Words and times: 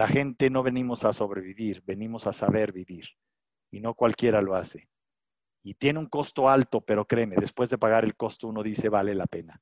La 0.00 0.08
gente 0.08 0.48
no 0.48 0.62
venimos 0.62 1.04
a 1.04 1.12
sobrevivir, 1.12 1.82
venimos 1.86 2.26
a 2.26 2.32
saber 2.32 2.72
vivir. 2.72 3.04
Y 3.70 3.80
no 3.80 3.92
cualquiera 3.92 4.40
lo 4.40 4.54
hace. 4.54 4.88
Y 5.62 5.74
tiene 5.74 5.98
un 5.98 6.06
costo 6.06 6.48
alto, 6.48 6.80
pero 6.80 7.06
créeme, 7.06 7.36
después 7.36 7.70
de 7.70 7.78
pagar 7.78 8.04
el 8.04 8.16
costo 8.16 8.48
uno 8.48 8.62
dice 8.62 8.88
vale 8.88 9.14
la 9.14 9.26
pena. 9.26 9.60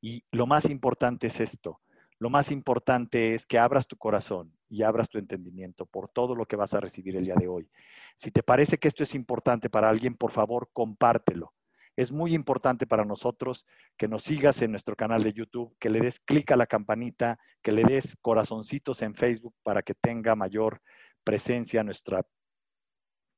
Y 0.00 0.24
lo 0.32 0.46
más 0.46 0.70
importante 0.70 1.28
es 1.28 1.40
esto. 1.40 1.80
Lo 2.18 2.28
más 2.28 2.50
importante 2.50 3.34
es 3.34 3.46
que 3.46 3.58
abras 3.58 3.86
tu 3.86 3.96
corazón 3.96 4.52
y 4.68 4.82
abras 4.82 5.08
tu 5.08 5.18
entendimiento 5.18 5.86
por 5.86 6.08
todo 6.08 6.34
lo 6.34 6.44
que 6.46 6.56
vas 6.56 6.74
a 6.74 6.80
recibir 6.80 7.16
el 7.16 7.24
día 7.24 7.34
de 7.34 7.48
hoy. 7.48 7.70
Si 8.14 8.30
te 8.30 8.42
parece 8.42 8.76
que 8.76 8.88
esto 8.88 9.02
es 9.02 9.14
importante 9.14 9.70
para 9.70 9.88
alguien, 9.88 10.14
por 10.14 10.30
favor, 10.30 10.68
compártelo. 10.72 11.54
Es 11.96 12.12
muy 12.12 12.34
importante 12.34 12.86
para 12.86 13.04
nosotros 13.04 13.66
que 13.96 14.06
nos 14.08 14.22
sigas 14.22 14.60
en 14.62 14.70
nuestro 14.70 14.96
canal 14.96 15.22
de 15.22 15.32
YouTube, 15.32 15.74
que 15.78 15.90
le 15.90 16.00
des 16.00 16.20
clic 16.20 16.50
a 16.52 16.56
la 16.56 16.66
campanita, 16.66 17.38
que 17.62 17.72
le 17.72 17.84
des 17.84 18.16
corazoncitos 18.20 19.00
en 19.02 19.14
Facebook 19.14 19.54
para 19.62 19.82
que 19.82 19.94
tenga 19.94 20.36
mayor 20.36 20.82
presencia 21.24 21.82
nuestra 21.84 22.26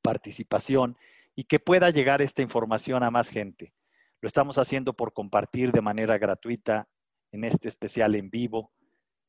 participación 0.03 0.97
y 1.35 1.45
que 1.45 1.59
pueda 1.59 1.91
llegar 1.91 2.23
esta 2.23 2.43
información 2.43 3.03
a 3.03 3.11
más 3.11 3.29
gente. 3.29 3.75
Lo 4.21 4.27
estamos 4.27 4.59
haciendo 4.59 4.93
por 4.93 5.13
compartir 5.13 5.73
de 5.73 5.81
manera 5.81 6.19
gratuita 6.19 6.89
en 7.33 7.45
este 7.45 7.69
especial 7.69 8.15
en 8.15 8.31
vivo 8.31 8.73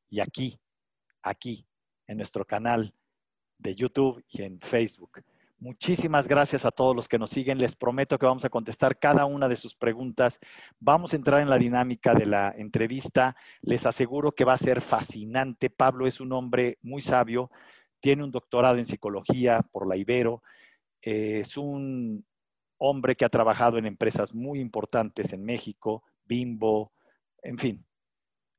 y 0.09 0.19
aquí, 0.19 0.59
aquí, 1.21 1.65
en 2.07 2.17
nuestro 2.17 2.45
canal 2.45 2.93
de 3.57 3.75
YouTube 3.75 4.23
y 4.29 4.43
en 4.43 4.59
Facebook. 4.59 5.23
Muchísimas 5.63 6.27
gracias 6.27 6.65
a 6.65 6.71
todos 6.71 6.93
los 6.93 7.07
que 7.07 7.17
nos 7.17 7.29
siguen. 7.29 7.57
Les 7.57 7.73
prometo 7.73 8.19
que 8.19 8.25
vamos 8.25 8.43
a 8.43 8.49
contestar 8.49 8.99
cada 8.99 9.23
una 9.23 9.47
de 9.47 9.55
sus 9.55 9.73
preguntas. 9.75 10.39
Vamos 10.77 11.13
a 11.13 11.15
entrar 11.15 11.39
en 11.41 11.49
la 11.49 11.57
dinámica 11.57 12.13
de 12.13 12.25
la 12.25 12.53
entrevista. 12.57 13.37
Les 13.61 13.85
aseguro 13.85 14.33
que 14.33 14.43
va 14.43 14.53
a 14.53 14.57
ser 14.57 14.81
fascinante. 14.81 15.69
Pablo 15.69 16.05
es 16.05 16.19
un 16.19 16.33
hombre 16.33 16.79
muy 16.81 17.01
sabio. 17.01 17.49
Tiene 18.01 18.25
un 18.25 18.31
doctorado 18.31 18.77
en 18.77 18.85
psicología 18.85 19.61
por 19.71 19.87
la 19.87 19.95
Ibero. 19.95 20.43
Es 21.03 21.57
un 21.57 22.25
hombre 22.77 23.15
que 23.15 23.25
ha 23.25 23.29
trabajado 23.29 23.77
en 23.77 23.85
empresas 23.85 24.33
muy 24.33 24.59
importantes 24.59 25.33
en 25.33 25.43
México, 25.43 26.03
Bimbo, 26.25 26.91
en 27.41 27.57
fin. 27.57 27.85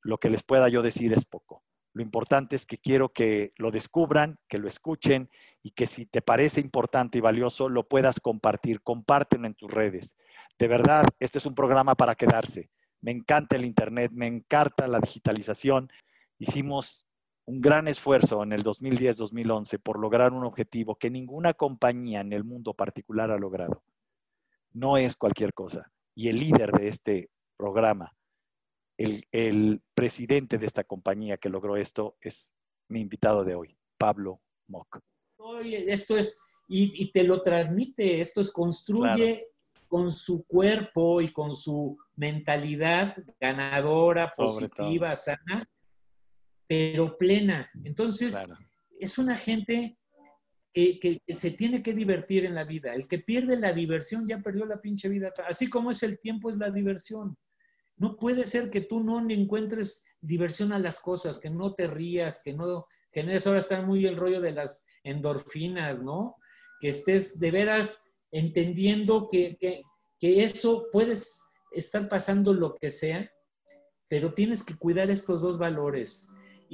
Lo 0.02 0.18
que 0.18 0.30
les 0.30 0.42
pueda 0.42 0.68
yo 0.68 0.82
decir 0.82 1.12
es 1.12 1.24
poco. 1.24 1.64
Lo 1.94 2.02
importante 2.02 2.56
es 2.56 2.66
que 2.66 2.78
quiero 2.78 3.12
que 3.12 3.52
lo 3.56 3.70
descubran, 3.70 4.38
que 4.48 4.58
lo 4.58 4.68
escuchen 4.68 5.30
y 5.62 5.70
que 5.70 5.86
si 5.86 6.06
te 6.06 6.22
parece 6.22 6.60
importante 6.60 7.18
y 7.18 7.20
valioso, 7.20 7.68
lo 7.68 7.88
puedas 7.88 8.20
compartir. 8.20 8.82
Compártelo 8.82 9.46
en 9.46 9.54
tus 9.54 9.70
redes. 9.70 10.16
De 10.58 10.68
verdad, 10.68 11.06
este 11.20 11.38
es 11.38 11.46
un 11.46 11.54
programa 11.54 11.94
para 11.94 12.16
quedarse. 12.16 12.70
Me 13.00 13.12
encanta 13.12 13.56
el 13.56 13.64
Internet, 13.64 14.10
me 14.12 14.26
encanta 14.26 14.88
la 14.88 14.98
digitalización. 14.98 15.90
Hicimos 16.38 17.03
un 17.46 17.60
gran 17.60 17.88
esfuerzo 17.88 18.42
en 18.42 18.52
el 18.52 18.64
2010-2011 18.64 19.80
por 19.82 19.98
lograr 19.98 20.32
un 20.32 20.44
objetivo 20.44 20.96
que 20.96 21.10
ninguna 21.10 21.54
compañía 21.54 22.20
en 22.20 22.32
el 22.32 22.44
mundo 22.44 22.74
particular 22.74 23.30
ha 23.30 23.38
logrado. 23.38 23.82
No 24.72 24.96
es 24.96 25.16
cualquier 25.16 25.52
cosa. 25.52 25.92
Y 26.14 26.28
el 26.28 26.38
líder 26.38 26.72
de 26.72 26.88
este 26.88 27.30
programa 27.56 28.12
el, 28.96 29.82
presidente 29.94 30.58
de 30.58 30.66
esta 30.66 30.84
compañía 30.84 31.36
que 31.36 31.48
logró 31.48 31.76
esto 31.76 32.16
es 32.20 32.52
mi 32.88 33.00
invitado 33.00 33.44
de 33.44 33.54
hoy, 33.54 33.76
Pablo 33.98 34.40
Mock. 34.68 35.00
Esto 35.64 36.16
es, 36.16 36.38
y, 36.68 37.10
te 37.12 37.24
lo 37.24 37.42
transmite, 37.42 38.20
esto 38.20 38.40
es, 38.40 38.50
construye 38.50 39.48
con 39.88 40.10
su 40.10 40.44
cuerpo 40.44 41.20
y 41.20 41.32
con 41.32 41.54
su 41.54 41.96
mentalidad 42.16 43.16
ganadora, 43.40 44.30
positiva, 44.36 45.14
sana, 45.16 45.68
pero 46.66 47.16
plena. 47.16 47.70
Entonces, 47.84 48.36
es 48.98 49.18
una 49.18 49.36
gente 49.36 49.98
que, 50.72 50.98
que, 50.98 51.20
se 51.34 51.52
tiene 51.52 51.82
que 51.82 51.94
divertir 51.94 52.44
en 52.44 52.54
la 52.54 52.64
vida. 52.64 52.94
El 52.94 53.06
que 53.06 53.18
pierde 53.18 53.56
la 53.56 53.72
diversión 53.72 54.26
ya 54.26 54.40
perdió 54.40 54.66
la 54.66 54.80
pinche 54.80 55.08
vida. 55.08 55.32
Así 55.46 55.68
como 55.68 55.90
es 55.90 56.02
el 56.02 56.18
tiempo, 56.18 56.50
es 56.50 56.58
la 56.58 56.70
diversión. 56.70 57.36
No 57.96 58.16
puede 58.16 58.44
ser 58.44 58.70
que 58.70 58.80
tú 58.80 59.00
no 59.00 59.24
encuentres 59.30 60.04
diversión 60.20 60.72
a 60.72 60.78
las 60.78 60.98
cosas, 60.98 61.38
que 61.38 61.50
no 61.50 61.74
te 61.74 61.86
rías, 61.86 62.40
que 62.42 62.52
no 62.52 62.86
generes, 63.12 63.46
ahora 63.46 63.60
está 63.60 63.80
muy 63.80 64.04
el 64.06 64.16
rollo 64.16 64.40
de 64.40 64.52
las 64.52 64.84
endorfinas, 65.04 66.02
¿no? 66.02 66.34
Que 66.80 66.88
estés 66.88 67.38
de 67.38 67.52
veras 67.52 68.10
entendiendo 68.32 69.28
que, 69.30 69.56
que, 69.60 69.82
que 70.18 70.42
eso 70.42 70.88
puedes 70.90 71.44
estar 71.70 72.08
pasando 72.08 72.52
lo 72.52 72.74
que 72.74 72.90
sea, 72.90 73.30
pero 74.08 74.34
tienes 74.34 74.64
que 74.64 74.76
cuidar 74.76 75.10
estos 75.10 75.42
dos 75.42 75.56
valores. 75.56 76.26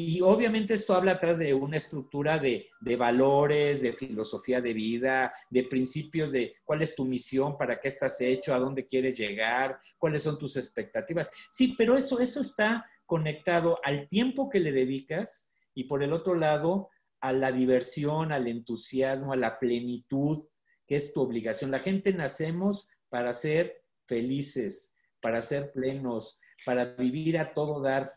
Y 0.02 0.22
obviamente 0.22 0.72
esto 0.72 0.94
habla 0.94 1.12
atrás 1.12 1.36
de 1.36 1.52
una 1.52 1.76
estructura 1.76 2.38
de, 2.38 2.70
valores, 2.96 3.82
de 3.82 3.92
filosofía 3.92 4.62
de 4.62 4.72
vida, 4.72 5.30
de 5.50 5.64
principios 5.64 6.32
de 6.32 6.54
cuál 6.64 6.80
es 6.80 6.96
tu 6.96 7.04
misión, 7.04 7.58
para 7.58 7.78
qué 7.78 7.88
estás 7.88 8.18
hecho, 8.22 8.54
a 8.54 8.58
dónde 8.58 8.86
quieres 8.86 9.18
llegar, 9.18 9.78
cuáles 9.98 10.22
son 10.22 10.38
tus 10.38 10.56
expectativas. 10.56 11.28
Sí, 11.50 11.74
pero 11.76 11.98
eso, 11.98 12.18
eso 12.18 12.40
está 12.40 12.86
conectado 13.04 13.78
al 13.84 14.08
tiempo 14.08 14.48
que 14.48 14.60
le 14.60 14.72
dedicas 14.72 15.52
y 15.74 15.84
por 15.84 16.02
el 16.02 16.14
otro 16.14 16.34
lado 16.34 16.88
a 17.20 17.34
la 17.34 17.52
diversión, 17.52 18.32
al 18.32 18.48
entusiasmo, 18.48 19.34
a 19.34 19.36
la 19.36 19.58
plenitud, 19.58 20.48
que 20.86 20.96
es 20.96 21.12
tu 21.12 21.20
obligación. 21.20 21.70
La 21.70 21.80
gente 21.80 22.14
nacemos 22.14 22.88
para 23.10 23.34
ser 23.34 23.82
felices, 24.06 24.94
para 25.20 25.42
ser 25.42 25.72
plenos, 25.72 26.40
para 26.64 26.86
vivir 26.94 27.38
a 27.38 27.52
todo 27.52 27.82
dar 27.82 28.14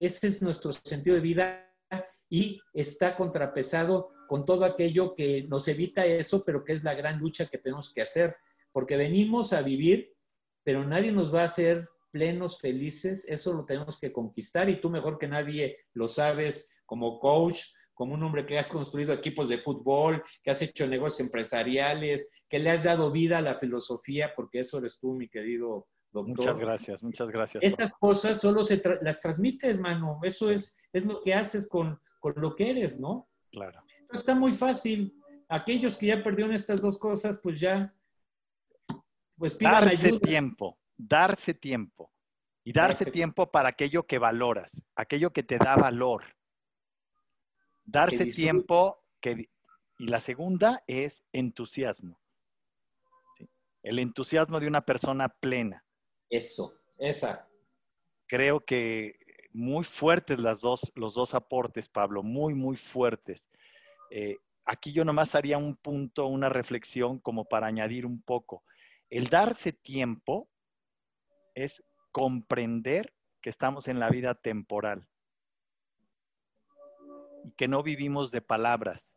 ese 0.00 0.26
es 0.26 0.42
nuestro 0.42 0.72
sentido 0.72 1.14
de 1.14 1.22
vida 1.22 1.74
y 2.28 2.60
está 2.74 3.16
contrapesado 3.16 4.10
con 4.26 4.44
todo 4.44 4.64
aquello 4.64 5.14
que 5.14 5.46
nos 5.48 5.68
evita 5.68 6.04
eso, 6.04 6.44
pero 6.44 6.64
que 6.64 6.72
es 6.72 6.82
la 6.82 6.94
gran 6.94 7.18
lucha 7.18 7.46
que 7.46 7.58
tenemos 7.58 7.92
que 7.92 8.02
hacer, 8.02 8.36
porque 8.72 8.96
venimos 8.96 9.52
a 9.52 9.62
vivir, 9.62 10.12
pero 10.64 10.84
nadie 10.84 11.12
nos 11.12 11.32
va 11.32 11.42
a 11.42 11.44
hacer 11.44 11.88
plenos, 12.10 12.58
felices, 12.58 13.24
eso 13.28 13.52
lo 13.52 13.64
tenemos 13.64 13.98
que 13.98 14.12
conquistar 14.12 14.68
y 14.68 14.80
tú 14.80 14.90
mejor 14.90 15.18
que 15.18 15.28
nadie 15.28 15.78
lo 15.92 16.08
sabes 16.08 16.74
como 16.84 17.20
coach, 17.20 17.60
como 17.94 18.14
un 18.14 18.22
hombre 18.22 18.44
que 18.44 18.58
has 18.58 18.70
construido 18.70 19.12
equipos 19.12 19.48
de 19.48 19.58
fútbol, 19.58 20.22
que 20.42 20.50
has 20.50 20.60
hecho 20.60 20.86
negocios 20.86 21.20
empresariales, 21.20 22.30
que 22.48 22.58
le 22.58 22.70
has 22.70 22.84
dado 22.84 23.10
vida 23.10 23.38
a 23.38 23.42
la 23.42 23.54
filosofía, 23.54 24.32
porque 24.34 24.60
eso 24.60 24.78
eres 24.78 24.98
tú, 24.98 25.14
mi 25.14 25.28
querido 25.28 25.88
Muchas 26.12 26.58
gracias, 26.58 27.02
muchas 27.02 27.28
gracias. 27.28 27.62
Estas 27.62 27.92
cosas 27.94 28.40
solo 28.40 28.62
se 28.62 28.82
las 29.02 29.20
transmites, 29.20 29.78
mano. 29.78 30.20
Eso 30.22 30.50
es, 30.50 30.76
es 30.92 31.04
lo 31.04 31.20
que 31.20 31.34
haces 31.34 31.68
con, 31.68 32.00
lo 32.36 32.54
que 32.54 32.70
eres, 32.70 32.98
¿no? 32.98 33.28
Claro. 33.50 33.82
está 34.12 34.34
muy 34.34 34.52
fácil. 34.52 35.14
Aquellos 35.48 35.96
que 35.96 36.06
ya 36.06 36.24
perdieron 36.24 36.54
estas 36.54 36.80
dos 36.80 36.98
cosas, 36.98 37.38
pues 37.42 37.60
ya, 37.60 37.94
pues 39.36 39.54
pidan 39.54 39.84
darse 39.84 40.18
tiempo, 40.18 40.78
darse 40.96 41.54
tiempo. 41.54 42.10
Y 42.66 42.72
darse, 42.72 43.08
tiempo 43.12 43.52
para 43.52 43.68
aquello 43.68 44.08
que 44.08 44.18
valoras, 44.18 44.82
aquello 44.96 45.32
que 45.32 45.44
te 45.44 45.56
da 45.56 45.76
valor. 45.76 46.24
Darse 47.84 48.26
tiempo 48.26 49.04
que... 49.20 49.48
Y 49.98 50.08
la 50.08 50.20
segunda 50.20 50.82
es 50.88 51.22
entusiasmo. 51.32 52.20
El 53.84 54.00
entusiasmo 54.00 54.58
de 54.58 54.66
una 54.66 54.84
persona 54.84 55.28
plena. 55.28 55.85
Eso, 56.28 56.78
esa. 56.98 57.48
Creo 58.26 58.60
que 58.60 59.18
muy 59.52 59.84
fuertes 59.84 60.40
las 60.40 60.60
dos, 60.60 60.92
los 60.94 61.14
dos 61.14 61.34
aportes, 61.34 61.88
Pablo, 61.88 62.22
muy, 62.22 62.54
muy 62.54 62.76
fuertes. 62.76 63.48
Eh, 64.10 64.36
aquí 64.64 64.92
yo 64.92 65.04
nomás 65.04 65.34
haría 65.34 65.58
un 65.58 65.76
punto, 65.76 66.26
una 66.26 66.48
reflexión 66.48 67.18
como 67.18 67.46
para 67.46 67.66
añadir 67.66 68.04
un 68.04 68.20
poco. 68.20 68.64
El 69.08 69.28
darse 69.28 69.72
tiempo 69.72 70.50
es 71.54 71.82
comprender 72.12 73.14
que 73.40 73.50
estamos 73.50 73.88
en 73.88 74.00
la 74.00 74.10
vida 74.10 74.34
temporal 74.34 75.08
y 77.44 77.52
que 77.52 77.68
no 77.68 77.82
vivimos 77.82 78.30
de 78.32 78.42
palabras, 78.42 79.16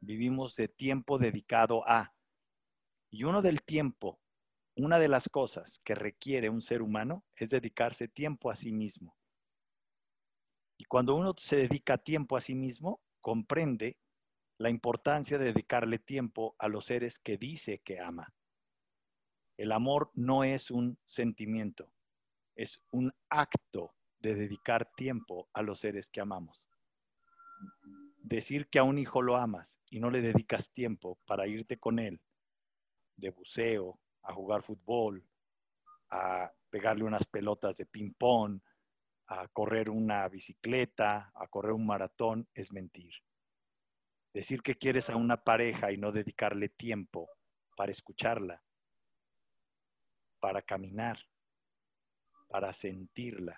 vivimos 0.00 0.56
de 0.56 0.68
tiempo 0.68 1.18
dedicado 1.18 1.86
a. 1.86 2.14
Y 3.10 3.24
uno 3.24 3.42
del 3.42 3.62
tiempo 3.62 4.18
una 4.76 4.98
de 4.98 5.08
las 5.08 5.28
cosas 5.28 5.80
que 5.84 5.94
requiere 5.94 6.50
un 6.50 6.60
ser 6.60 6.82
humano 6.82 7.24
es 7.34 7.50
dedicarse 7.50 8.08
tiempo 8.08 8.50
a 8.50 8.56
sí 8.56 8.72
mismo. 8.72 9.16
Y 10.76 10.84
cuando 10.84 11.14
uno 11.14 11.34
se 11.38 11.56
dedica 11.56 11.96
tiempo 11.96 12.36
a 12.36 12.40
sí 12.40 12.54
mismo, 12.54 13.00
comprende 13.22 13.96
la 14.58 14.68
importancia 14.68 15.38
de 15.38 15.46
dedicarle 15.46 15.98
tiempo 15.98 16.54
a 16.58 16.68
los 16.68 16.86
seres 16.86 17.18
que 17.18 17.38
dice 17.38 17.80
que 17.84 18.00
ama. 18.00 18.34
El 19.56 19.72
amor 19.72 20.10
no 20.14 20.44
es 20.44 20.70
un 20.70 20.98
sentimiento, 21.04 21.90
es 22.54 22.82
un 22.92 23.14
acto 23.30 23.94
de 24.18 24.34
dedicar 24.34 24.90
tiempo 24.94 25.48
a 25.54 25.62
los 25.62 25.80
seres 25.80 26.10
que 26.10 26.20
amamos. 26.20 26.62
Decir 28.18 28.68
que 28.68 28.78
a 28.78 28.82
un 28.82 28.98
hijo 28.98 29.22
lo 29.22 29.36
amas 29.36 29.80
y 29.88 30.00
no 30.00 30.10
le 30.10 30.20
dedicas 30.20 30.72
tiempo 30.72 31.18
para 31.24 31.46
irte 31.46 31.78
con 31.78 31.98
él 31.98 32.20
de 33.16 33.30
buceo, 33.30 33.98
a 34.26 34.32
jugar 34.32 34.62
fútbol, 34.62 35.24
a 36.10 36.52
pegarle 36.68 37.04
unas 37.04 37.24
pelotas 37.26 37.76
de 37.76 37.86
ping-pong, 37.86 38.60
a 39.28 39.48
correr 39.48 39.88
una 39.88 40.28
bicicleta, 40.28 41.32
a 41.34 41.46
correr 41.48 41.72
un 41.72 41.86
maratón, 41.86 42.48
es 42.54 42.72
mentir. 42.72 43.14
Decir 44.32 44.62
que 44.62 44.76
quieres 44.76 45.08
a 45.10 45.16
una 45.16 45.42
pareja 45.42 45.92
y 45.92 45.96
no 45.96 46.12
dedicarle 46.12 46.68
tiempo 46.68 47.30
para 47.76 47.92
escucharla, 47.92 48.62
para 50.40 50.62
caminar, 50.62 51.18
para 52.48 52.72
sentirla, 52.72 53.56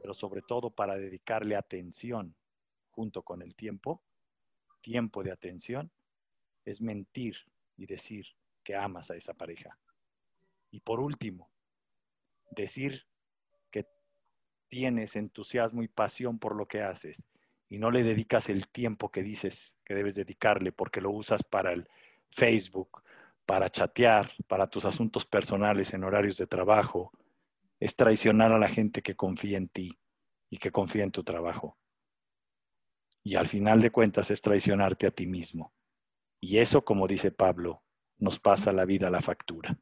pero 0.00 0.14
sobre 0.14 0.42
todo 0.42 0.70
para 0.70 0.96
dedicarle 0.96 1.56
atención 1.56 2.34
junto 2.90 3.22
con 3.22 3.42
el 3.42 3.54
tiempo, 3.54 4.02
tiempo 4.80 5.22
de 5.22 5.32
atención, 5.32 5.92
es 6.64 6.80
mentir 6.80 7.36
y 7.76 7.86
decir 7.86 8.26
que 8.64 8.74
amas 8.74 9.10
a 9.10 9.16
esa 9.16 9.34
pareja. 9.34 9.78
Y 10.70 10.80
por 10.80 10.98
último, 10.98 11.50
decir 12.50 13.06
que 13.70 13.86
tienes 14.68 15.14
entusiasmo 15.14 15.84
y 15.84 15.88
pasión 15.88 16.38
por 16.40 16.56
lo 16.56 16.66
que 16.66 16.82
haces 16.82 17.24
y 17.68 17.78
no 17.78 17.90
le 17.90 18.02
dedicas 18.02 18.48
el 18.48 18.68
tiempo 18.68 19.10
que 19.10 19.22
dices 19.22 19.76
que 19.84 19.94
debes 19.94 20.14
dedicarle 20.14 20.72
porque 20.72 21.00
lo 21.00 21.10
usas 21.10 21.42
para 21.42 21.72
el 21.72 21.88
Facebook, 22.30 23.02
para 23.46 23.70
chatear, 23.70 24.32
para 24.48 24.66
tus 24.66 24.84
asuntos 24.84 25.24
personales 25.24 25.94
en 25.94 26.04
horarios 26.04 26.36
de 26.36 26.46
trabajo, 26.46 27.12
es 27.78 27.96
traicionar 27.96 28.52
a 28.52 28.58
la 28.58 28.68
gente 28.68 29.02
que 29.02 29.14
confía 29.14 29.58
en 29.58 29.68
ti 29.68 29.98
y 30.50 30.58
que 30.58 30.72
confía 30.72 31.04
en 31.04 31.10
tu 31.10 31.22
trabajo. 31.22 31.78
Y 33.22 33.36
al 33.36 33.48
final 33.48 33.80
de 33.80 33.90
cuentas 33.90 34.30
es 34.30 34.42
traicionarte 34.42 35.06
a 35.06 35.10
ti 35.10 35.26
mismo. 35.26 35.72
Y 36.40 36.58
eso, 36.58 36.84
como 36.84 37.06
dice 37.06 37.30
Pablo, 37.30 37.83
nos 38.18 38.38
pasa 38.38 38.72
la 38.72 38.84
vida 38.84 39.08
a 39.08 39.10
la 39.10 39.20
factura. 39.20 39.78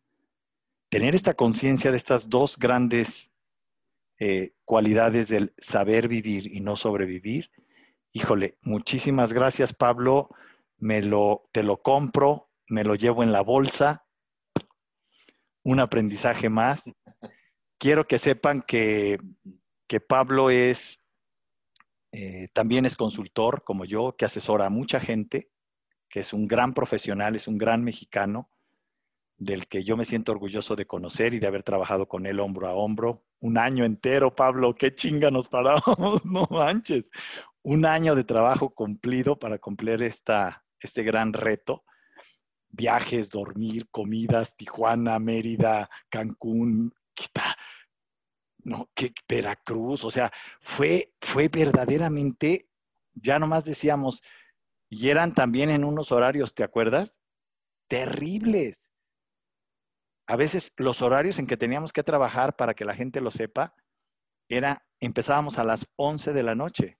Tener 0.88 1.14
esta 1.14 1.34
conciencia 1.34 1.90
de 1.90 1.96
estas 1.96 2.29
dos 2.29 2.58
grandes 2.58 3.32
eh, 4.19 4.55
cualidades 4.64 5.29
del 5.29 5.55
saber 5.58 6.08
vivir 6.08 6.55
y 6.55 6.61
no 6.61 6.76
sobrevivir, 6.76 7.50
híjole, 8.12 8.58
muchísimas 8.62 9.32
gracias 9.32 9.73
Pablo, 9.73 10.29
me 10.79 11.02
lo, 11.02 11.49
te 11.52 11.62
lo 11.62 11.82
compro, 11.82 12.50
me 12.69 12.84
lo 12.84 12.94
llevo 12.94 13.23
en 13.23 13.32
la 13.32 13.43
bolsa, 13.43 14.05
un 15.64 15.81
aprendizaje 15.81 16.49
más. 16.49 16.93
Quiero 17.79 18.06
que 18.06 18.19
sepan 18.19 18.62
que, 18.62 19.19
Pablo 20.08 20.50
es, 20.50 21.05
eh, 22.12 22.49
también 22.55 22.87
es 22.87 22.96
consultor 22.96 23.62
como 23.62 23.84
yo, 23.84 24.17
que 24.17 24.25
asesora 24.25 24.67
a 24.67 24.70
mucha 24.70 25.00
gente 25.00 25.52
que 26.12 26.20
es 26.20 26.35
un 26.35 26.47
gran 26.47 26.75
profesional, 26.75 27.35
es 27.37 27.49
un 27.49 27.56
gran 27.56 27.82
mexicano, 27.82 28.50
del 29.38 29.67
que 29.67 29.82
yo 29.82 29.97
me 29.97 30.05
siento 30.05 30.31
orgulloso 30.31 30.76
de 30.76 30.87
conocer 30.87 31.32
y 31.32 31.38
de 31.38 31.47
haber 31.47 31.62
trabajado 31.62 32.06
con 32.06 32.26
él 32.26 32.38
hombro 32.38 32.69
a 32.69 32.75
hombro. 32.75 33.25
Un 33.41 33.56
año 33.56 33.87
entero, 33.87 34.37
Pablo, 34.37 34.75
qué 34.75 34.94
chinga 34.94 35.31
nos 35.31 35.49
paramos, 35.49 36.23
no 36.26 36.47
manches. 36.50 37.11
Un 37.62 37.87
año 37.87 38.14
de 38.14 38.25
trabajo 38.25 38.75
cumplido 38.75 39.38
para 39.38 39.59
cumplir 39.59 40.03
esta, 40.03 40.67
este 40.79 41.03
gran 41.03 41.32
reto. 41.32 41.82
Viajes, 42.69 43.31
dormir, 43.31 43.88
comidas, 43.91 44.55
Tijuana, 44.55 45.19
Mérida, 45.19 45.88
Cancún, 46.11 46.93
está, 47.17 47.56
no, 48.65 48.91
que 48.94 49.15
Veracruz, 49.26 50.05
o 50.05 50.11
sea, 50.11 50.31
fue, 50.61 51.15
fue 51.23 51.49
verdaderamente, 51.49 52.69
ya 53.15 53.38
nomás 53.38 53.65
decíamos, 53.65 54.23
y 54.93 55.09
eran 55.09 55.33
también 55.33 55.71
en 55.71 55.85
unos 55.85 56.12
horarios, 56.12 56.55
¿te 56.55 56.62
acuerdas? 56.62 57.19
Terribles. 57.89 58.91
A 60.27 60.37
veces 60.37 60.75
los 60.77 61.00
horarios 61.00 61.39
en 61.39 61.47
que 61.47 61.56
teníamos 61.56 61.94
que 61.94 62.03
trabajar 62.03 62.56
para 62.56 62.75
que 62.75 62.85
la 62.85 62.94
gente 62.94 63.23
lo 63.23 63.31
sepa, 63.31 63.75
era, 64.50 64.87
empezábamos 65.00 65.59
a 65.59 65.65
las 65.65 65.89
11 65.97 66.35
de 66.35 66.43
la 66.43 66.55
noche. 66.55 66.99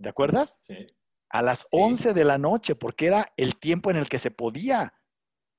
¿Te 0.00 0.08
acuerdas? 0.08 0.58
Sí. 0.62 0.86
A 1.28 1.42
las 1.42 1.66
11 1.72 2.14
de 2.14 2.22
la 2.22 2.38
noche, 2.38 2.76
porque 2.76 3.08
era 3.08 3.32
el 3.36 3.56
tiempo 3.56 3.90
en 3.90 3.96
el 3.96 4.08
que 4.08 4.20
se 4.20 4.30
podía. 4.30 4.94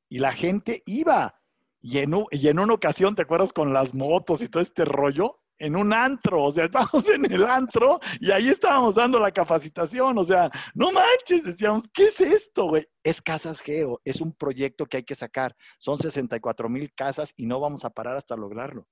Y 0.07 0.19
la 0.19 0.31
gente 0.31 0.81
iba. 0.85 1.41
Y 1.81 1.97
en, 1.97 2.13
y 2.31 2.47
en 2.47 2.59
una 2.59 2.75
ocasión, 2.75 3.17
¿te 3.17 3.23
acuerdas 3.23 3.51
con 3.51 3.73
las 3.73 3.93
motos 3.93 4.41
y 4.41 4.47
todo 4.47 4.63
este 4.63 4.85
rollo? 4.85 5.42
En 5.59 5.75
un 5.75 5.93
antro, 5.93 6.43
o 6.43 6.51
sea, 6.51 6.65
estábamos 6.65 7.07
en 7.09 7.31
el 7.31 7.43
antro 7.43 7.99
y 8.19 8.31
ahí 8.31 8.49
estábamos 8.49 8.95
dando 8.95 9.19
la 9.19 9.31
capacitación, 9.31 10.17
o 10.17 10.23
sea, 10.23 10.49
no 10.73 10.91
manches, 10.91 11.43
decíamos, 11.45 11.87
¿qué 11.93 12.05
es 12.05 12.21
esto, 12.21 12.67
güey? 12.67 12.85
Es 13.03 13.21
Casas 13.21 13.61
Geo, 13.61 14.01
es 14.03 14.21
un 14.21 14.33
proyecto 14.33 14.85
que 14.85 14.97
hay 14.97 15.03
que 15.03 15.15
sacar, 15.15 15.55
son 15.79 15.97
64 15.97 16.69
mil 16.69 16.93
casas 16.93 17.33
y 17.37 17.45
no 17.45 17.59
vamos 17.59 17.85
a 17.85 17.89
parar 17.89 18.15
hasta 18.15 18.35
lograrlo. 18.35 18.87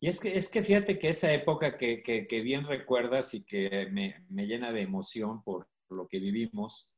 Y 0.00 0.08
es 0.08 0.20
que, 0.20 0.36
es 0.36 0.48
que 0.48 0.62
fíjate 0.62 0.98
que 0.98 1.08
esa 1.08 1.32
época 1.32 1.76
que, 1.76 2.02
que, 2.02 2.40
bien 2.40 2.64
recuerdas 2.64 3.34
y 3.34 3.44
que 3.44 3.88
me, 3.90 4.24
me, 4.28 4.46
llena 4.46 4.72
de 4.72 4.82
emoción 4.82 5.42
por 5.42 5.68
lo 5.88 6.06
que 6.06 6.20
vivimos, 6.20 6.94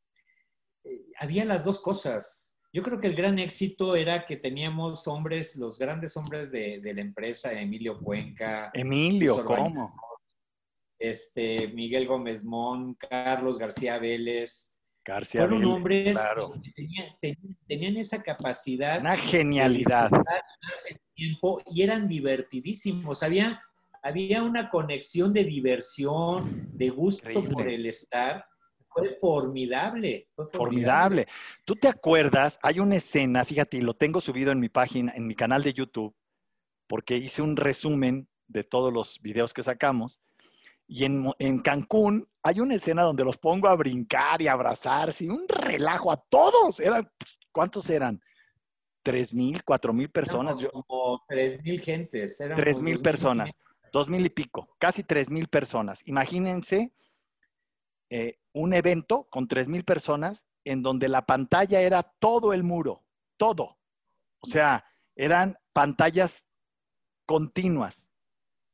eh, 0.84 1.06
había 1.18 1.46
las 1.46 1.64
dos 1.64 1.80
cosas, 1.80 2.50
yo 2.72 2.82
creo 2.82 3.00
que 3.00 3.08
el 3.08 3.17
gran 3.17 3.38
éxito 3.38 3.96
era 3.96 4.25
que 4.25 4.37
teníamos 4.37 5.08
hombres, 5.08 5.56
los 5.56 5.78
grandes 5.78 6.17
hombres 6.17 6.52
de, 6.52 6.81
la 6.94 7.00
empresa, 7.00 7.52
Emilio 7.52 7.99
Cuenca. 7.99 8.70
Emilio, 8.72 9.44
¿cómo? 9.44 9.94
Este, 10.99 11.69
Miguel 11.69 12.06
Gómez 12.06 12.44
Mon, 12.44 12.94
Carlos 12.94 13.58
García 13.58 13.99
Vélez. 13.99 14.76
García 15.05 15.40
Fueron 15.40 15.64
hombres 15.64 16.17
que 17.20 17.37
tenían, 17.67 17.96
esa 17.96 18.22
capacidad. 18.22 19.00
Una 19.00 19.17
genialidad. 19.17 20.11
tiempo 21.14 21.61
y 21.67 21.82
eran 21.82 22.06
divertidísimos. 22.06 23.22
Había, 23.25 23.61
había 24.02 24.43
una 24.44 24.70
conexión 24.70 25.32
de 25.32 25.43
diversión, 25.44 26.69
de 26.72 26.90
gusto 26.90 27.43
por 27.49 27.67
el 27.67 27.87
estar 27.87 28.44
fue 28.92 29.16
formidable, 29.20 30.28
formidable. 30.52 31.26
Tú 31.64 31.76
te 31.76 31.88
acuerdas, 31.88 32.58
hay 32.62 32.81
una 32.81 32.96
escena, 32.96 33.44
fíjate, 33.44 33.76
y 33.76 33.82
lo 33.82 33.94
tengo 33.94 34.20
subido 34.20 34.53
en 34.53 34.60
mi 34.60 34.69
página, 34.69 35.12
en 35.15 35.26
mi 35.26 35.34
canal 35.34 35.62
de 35.62 35.72
YouTube, 35.72 36.15
porque 36.86 37.17
hice 37.17 37.43
un 37.43 37.56
resumen 37.56 38.29
de 38.48 38.65
todos 38.65 38.93
los 38.93 39.20
videos 39.20 39.55
que 39.55 39.62
sacamos. 39.62 40.20
Y 40.86 41.05
en, 41.05 41.32
en 41.38 41.60
Cancún 41.60 42.29
hay 42.43 42.58
una 42.58 42.74
escena 42.74 43.05
donde 43.05 43.24
los 43.24 43.38
pongo 43.38 43.69
a 43.69 43.76
brincar 43.76 44.43
y 44.43 44.48
abrazarse, 44.48 45.31
un 45.31 45.46
relajo 45.46 46.10
a 46.10 46.17
todos. 46.17 46.81
Eran, 46.81 47.08
pues, 47.17 47.38
¿Cuántos 47.53 47.88
eran? 47.91 48.20
¿Tres 49.03 49.32
mil, 49.32 49.62
cuatro 49.65 49.93
mil 49.93 50.10
personas? 50.10 50.56
Como 50.72 51.24
tres 51.29 51.62
mil 51.62 51.81
gentes. 51.81 52.38
Tres 52.56 52.81
mil 52.81 53.00
personas, 53.00 53.50
dos 53.93 54.08
mil 54.08 54.26
y 54.26 54.31
pico, 54.31 54.69
casi 54.79 55.03
tres 55.05 55.31
mil 55.31 55.48
personas. 55.48 56.03
Imagínense 56.06 56.93
eh, 58.10 58.40
un 58.52 58.74
evento 58.74 59.29
con 59.31 59.48
3.000 59.48 59.84
personas 59.84 60.46
en 60.64 60.82
donde 60.82 61.08
la 61.08 61.26
pantalla 61.26 61.81
era 61.81 62.02
todo 62.02 62.52
el 62.52 62.64
muro, 62.64 63.05
todo. 63.36 63.79
O 64.40 64.46
sea, 64.46 64.84
eran 65.14 65.58
pantallas 65.72 66.46
continuas. 67.24 68.10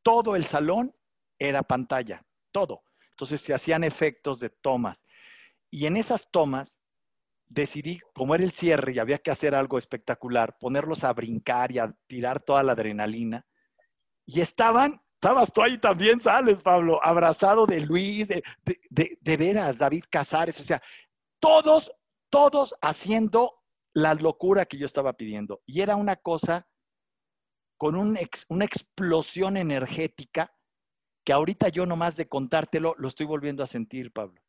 Todo 0.02 0.36
el 0.36 0.44
salón 0.44 0.94
era 1.38 1.62
pantalla, 1.62 2.24
todo. 2.50 2.84
Entonces 3.10 3.40
se 3.40 3.52
hacían 3.52 3.84
efectos 3.84 4.40
de 4.40 4.50
tomas. 4.50 5.04
Y 5.70 5.86
en 5.86 5.96
esas 5.96 6.30
tomas 6.30 6.78
decidí, 7.48 8.00
como 8.14 8.34
era 8.34 8.44
el 8.44 8.52
cierre 8.52 8.92
y 8.92 8.98
había 8.98 9.18
que 9.18 9.30
hacer 9.30 9.54
algo 9.54 9.78
espectacular, 9.78 10.56
ponerlos 10.58 11.04
a 11.04 11.12
brincar 11.12 11.72
y 11.72 11.78
a 11.78 11.94
tirar 12.06 12.40
toda 12.40 12.62
la 12.62 12.72
adrenalina. 12.72 13.46
Y 14.24 14.40
estaban 14.40 15.02
Estabas 15.16 15.50
tú 15.50 15.62
ahí 15.62 15.78
también, 15.78 16.20
sales, 16.20 16.60
Pablo, 16.60 17.00
abrazado 17.02 17.66
de 17.66 17.80
Luis, 17.80 18.28
de, 18.28 18.44
de, 18.90 19.36
veras, 19.38 19.78
David 19.78 20.04
Casares, 20.10 20.60
o 20.60 20.62
sea, 20.62 20.82
todos, 21.40 21.90
todos 22.28 22.76
haciendo 22.82 23.62
la 23.94 24.12
locura 24.12 24.66
que 24.66 24.76
yo 24.76 24.84
estaba 24.84 25.14
pidiendo. 25.14 25.62
Y 25.64 25.80
era 25.80 25.96
una 25.96 26.16
cosa 26.16 26.68
con 27.78 27.96
una 27.96 28.20
explosión 28.64 29.56
energética 29.56 30.54
que 31.24 31.32
ahorita 31.32 31.70
yo 31.70 31.86
nomás 31.86 32.16
de 32.16 32.28
contártelo 32.28 32.94
lo 32.98 33.08
estoy 33.08 33.24
volviendo 33.24 33.62
a 33.62 33.66
sentir, 33.66 34.12
Pablo. 34.12 34.40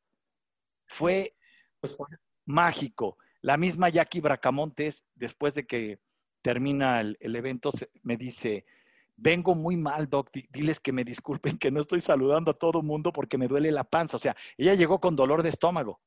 Fue 0.86 1.38
pues, 1.80 1.98
mágico. 2.46 3.18
La 3.42 3.56
misma 3.56 3.88
Jackie 3.88 4.20
Bracamontes, 4.20 5.06
después 5.16 5.56
de 5.56 5.66
que 5.66 6.02
termina 6.42 7.00
el, 7.00 7.18
el 7.22 7.36
evento, 7.38 7.72
me 8.04 8.18
dice, 8.18 8.66
vengo 9.18 9.56
muy 9.56 9.76
mal, 9.76 10.08
doc, 10.08 10.30
diles 10.52 10.80
que 10.80 10.94
me 10.94 11.04
disculpen 11.04 11.58
que 11.58 11.72
no 11.72 11.82
estoy 11.82 12.00
saludando 12.00 12.52
a 12.52 12.58
todo 12.58 12.82
mundo 12.82 13.12
porque 13.12 13.38
me 13.38 13.48
duele 13.48 13.72
la 13.72 13.84
panza. 13.84 14.16
O 14.16 14.20
sea, 14.20 14.36
ella 14.58 14.76
llegó 14.76 15.00
con 15.00 15.16
dolor 15.16 15.44
de 15.44 15.50
estómago. 15.50 16.00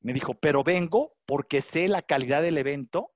Me 0.00 0.12
dijo, 0.12 0.34
pero 0.34 0.64
vengo 0.64 1.16
porque 1.26 1.60
sé 1.60 1.88
la 1.88 2.02
calidad 2.02 2.42
del 2.42 2.58
evento 2.58 3.12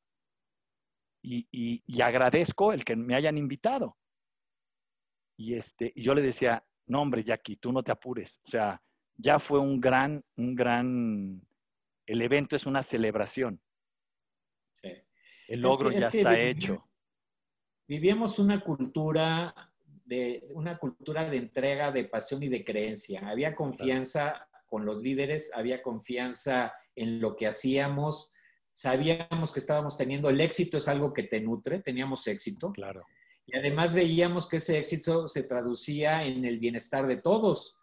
y, 1.23 1.83
agradezco 2.03 2.73
el 2.73 2.85
que 2.85 2.97
me 2.97 3.15
hayan 3.15 3.39
invitado. 3.39 3.97
Y, 5.37 5.55
este, 5.55 5.93
y 5.95 6.03
yo 6.03 6.15
le 6.15 6.23
decía, 6.23 6.65
no 6.87 7.01
hombre, 7.01 7.25
Jackie, 7.25 7.57
tú 7.57 7.73
no 7.73 7.83
te 7.83 7.93
apures. 7.93 8.41
O 8.45 8.51
sea, 8.51 8.83
ya 9.17 9.39
fue 9.39 9.61
un 9.61 9.81
gran, 9.81 10.25
un 10.37 10.55
gran, 10.55 11.47
el 12.07 12.23
evento 12.23 12.57
es 12.57 12.67
una 12.67 12.83
celebración. 12.83 13.61
El 15.49 15.61
logro 15.61 15.91
ya 15.91 16.09
está 16.09 16.39
hecho. 16.39 16.89
Vivíamos 17.87 18.39
una 18.39 18.61
cultura 18.63 19.55
de 20.05 20.49
una 20.55 20.79
cultura 20.79 21.29
de 21.29 21.37
entrega, 21.37 21.91
de 21.91 22.05
pasión 22.05 22.43
y 22.43 22.49
de 22.49 22.65
creencia. 22.65 23.29
Había 23.29 23.55
confianza 23.55 24.49
con 24.69 24.85
los 24.85 25.03
líderes, 25.03 25.51
había 25.55 25.83
confianza 25.83 26.73
en 26.97 27.21
lo 27.21 27.37
que 27.37 27.47
hacíamos, 27.47 28.33
sabíamos 28.71 29.53
que 29.53 29.61
estábamos 29.61 29.97
teniendo, 29.97 30.31
el 30.31 30.41
éxito 30.41 30.79
es 30.79 30.89
algo 30.89 31.13
que 31.13 31.25
te 31.25 31.41
nutre, 31.41 31.81
teníamos 31.81 32.27
éxito. 32.27 32.73
Claro. 32.73 33.05
Y 33.47 33.57
además 33.57 33.93
veíamos 33.93 34.49
que 34.49 34.57
ese 34.57 34.79
éxito 34.79 35.29
se 35.29 35.43
traducía 35.43 36.25
en 36.25 36.45
el 36.45 36.59
bienestar 36.59 37.07
de 37.07 37.17
todos, 37.17 37.79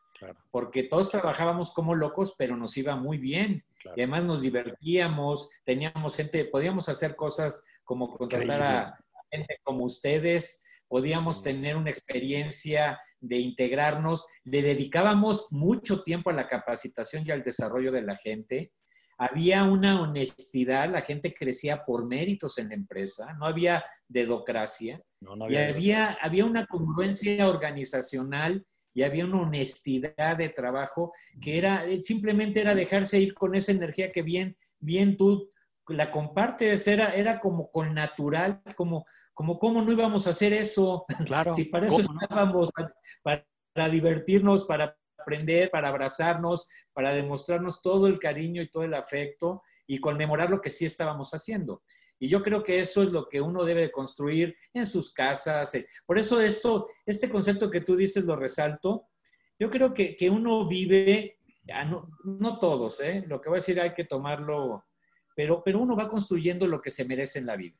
porque 0.51 0.83
todos 0.83 1.11
trabajábamos 1.11 1.71
como 1.71 1.95
locos, 1.95 2.35
pero 2.37 2.57
nos 2.57 2.75
iba 2.77 2.95
muy 2.95 3.17
bien. 3.17 3.63
Y 3.95 4.01
además 4.01 4.25
nos 4.25 4.41
divertíamos, 4.41 5.49
teníamos 5.63 6.15
gente, 6.15 6.43
podíamos 6.45 6.89
hacer 6.89 7.15
cosas 7.15 7.65
como 7.83 8.15
contratar 8.17 8.61
a 8.61 8.99
gente 9.31 9.57
como 9.63 9.85
ustedes, 9.85 10.63
podíamos 10.87 11.43
tener 11.43 11.77
una 11.77 11.89
experiencia 11.89 12.99
de 13.21 13.37
integrarnos, 13.37 14.27
le 14.43 14.61
dedicábamos 14.61 15.47
mucho 15.51 16.03
tiempo 16.03 16.29
a 16.29 16.33
la 16.33 16.47
capacitación 16.47 17.23
y 17.25 17.31
al 17.31 17.43
desarrollo 17.43 17.91
de 17.91 18.01
la 18.01 18.17
gente. 18.17 18.71
Había 19.17 19.63
una 19.65 20.01
honestidad, 20.01 20.89
la 20.89 21.01
gente 21.01 21.33
crecía 21.33 21.83
por 21.85 22.07
méritos 22.07 22.57
en 22.57 22.69
la 22.69 22.75
empresa, 22.75 23.33
no 23.33 23.45
había 23.45 23.83
dedocracia, 24.07 25.01
y 25.49 25.55
había, 25.57 26.17
había 26.21 26.45
una 26.45 26.65
congruencia 26.65 27.47
organizacional 27.49 28.65
y 28.93 29.03
había 29.03 29.25
una 29.25 29.41
honestidad 29.41 30.37
de 30.37 30.49
trabajo 30.49 31.13
que 31.41 31.57
era, 31.57 31.85
simplemente 32.01 32.61
era 32.61 32.73
dejarse 32.73 33.19
ir 33.19 33.33
con 33.33 33.53
esa 33.55 33.73
energía 33.73 34.09
que 34.09 34.21
bien, 34.21 34.57
bien 34.79 35.17
tú 35.17 35.51
la 35.87 36.11
compartes, 36.11 36.87
era, 36.87 37.13
era 37.15 37.39
como 37.39 37.71
con 37.71 37.93
natural, 37.93 38.61
como, 38.75 39.05
como 39.39 39.57
cómo 39.57 39.81
no 39.81 39.89
íbamos 39.93 40.27
a 40.27 40.31
hacer 40.31 40.51
eso. 40.51 41.05
Claro. 41.25 41.53
si 41.53 41.63
para 41.63 41.87
eso 41.87 42.01
estábamos, 42.01 42.69
para 43.23 43.89
divertirnos, 43.89 44.65
para 44.65 44.97
aprender, 45.17 45.71
para 45.71 45.87
abrazarnos, 45.87 46.67
para 46.91 47.13
demostrarnos 47.13 47.81
todo 47.81 48.07
el 48.07 48.19
cariño 48.19 48.61
y 48.61 48.69
todo 48.69 48.83
el 48.83 48.93
afecto 48.93 49.61
y 49.87 50.01
conmemorar 50.01 50.49
lo 50.49 50.59
que 50.59 50.69
sí 50.69 50.85
estábamos 50.85 51.33
haciendo. 51.33 51.83
Y 52.19 52.27
yo 52.27 52.43
creo 52.43 52.65
que 52.65 52.81
eso 52.81 53.01
es 53.01 53.13
lo 53.13 53.29
que 53.29 53.39
uno 53.39 53.63
debe 53.63 53.79
de 53.83 53.91
construir 53.91 54.57
en 54.73 54.85
sus 54.85 55.13
casas. 55.13 55.73
Eh. 55.73 55.87
Por 56.05 56.19
eso 56.19 56.41
esto, 56.41 56.89
este 57.05 57.29
concepto 57.29 57.71
que 57.71 57.79
tú 57.79 57.95
dices 57.95 58.25
lo 58.25 58.35
resalto. 58.35 59.07
Yo 59.57 59.69
creo 59.69 59.93
que, 59.93 60.17
que 60.17 60.29
uno 60.29 60.67
vive, 60.67 61.39
no, 61.87 62.09
no, 62.25 62.59
todos, 62.59 62.99
¿eh? 62.99 63.23
lo 63.25 63.39
que 63.39 63.47
voy 63.47 63.59
a 63.59 63.61
decir 63.61 63.79
hay 63.79 63.93
que 63.93 64.03
tomarlo, 64.03 64.83
pero, 65.33 65.63
pero 65.63 65.79
uno 65.79 65.95
va 65.95 66.09
construyendo 66.09 66.67
lo 66.67 66.81
que 66.81 66.89
se 66.89 67.05
merece 67.05 67.39
en 67.39 67.45
la 67.45 67.55
vida. 67.55 67.77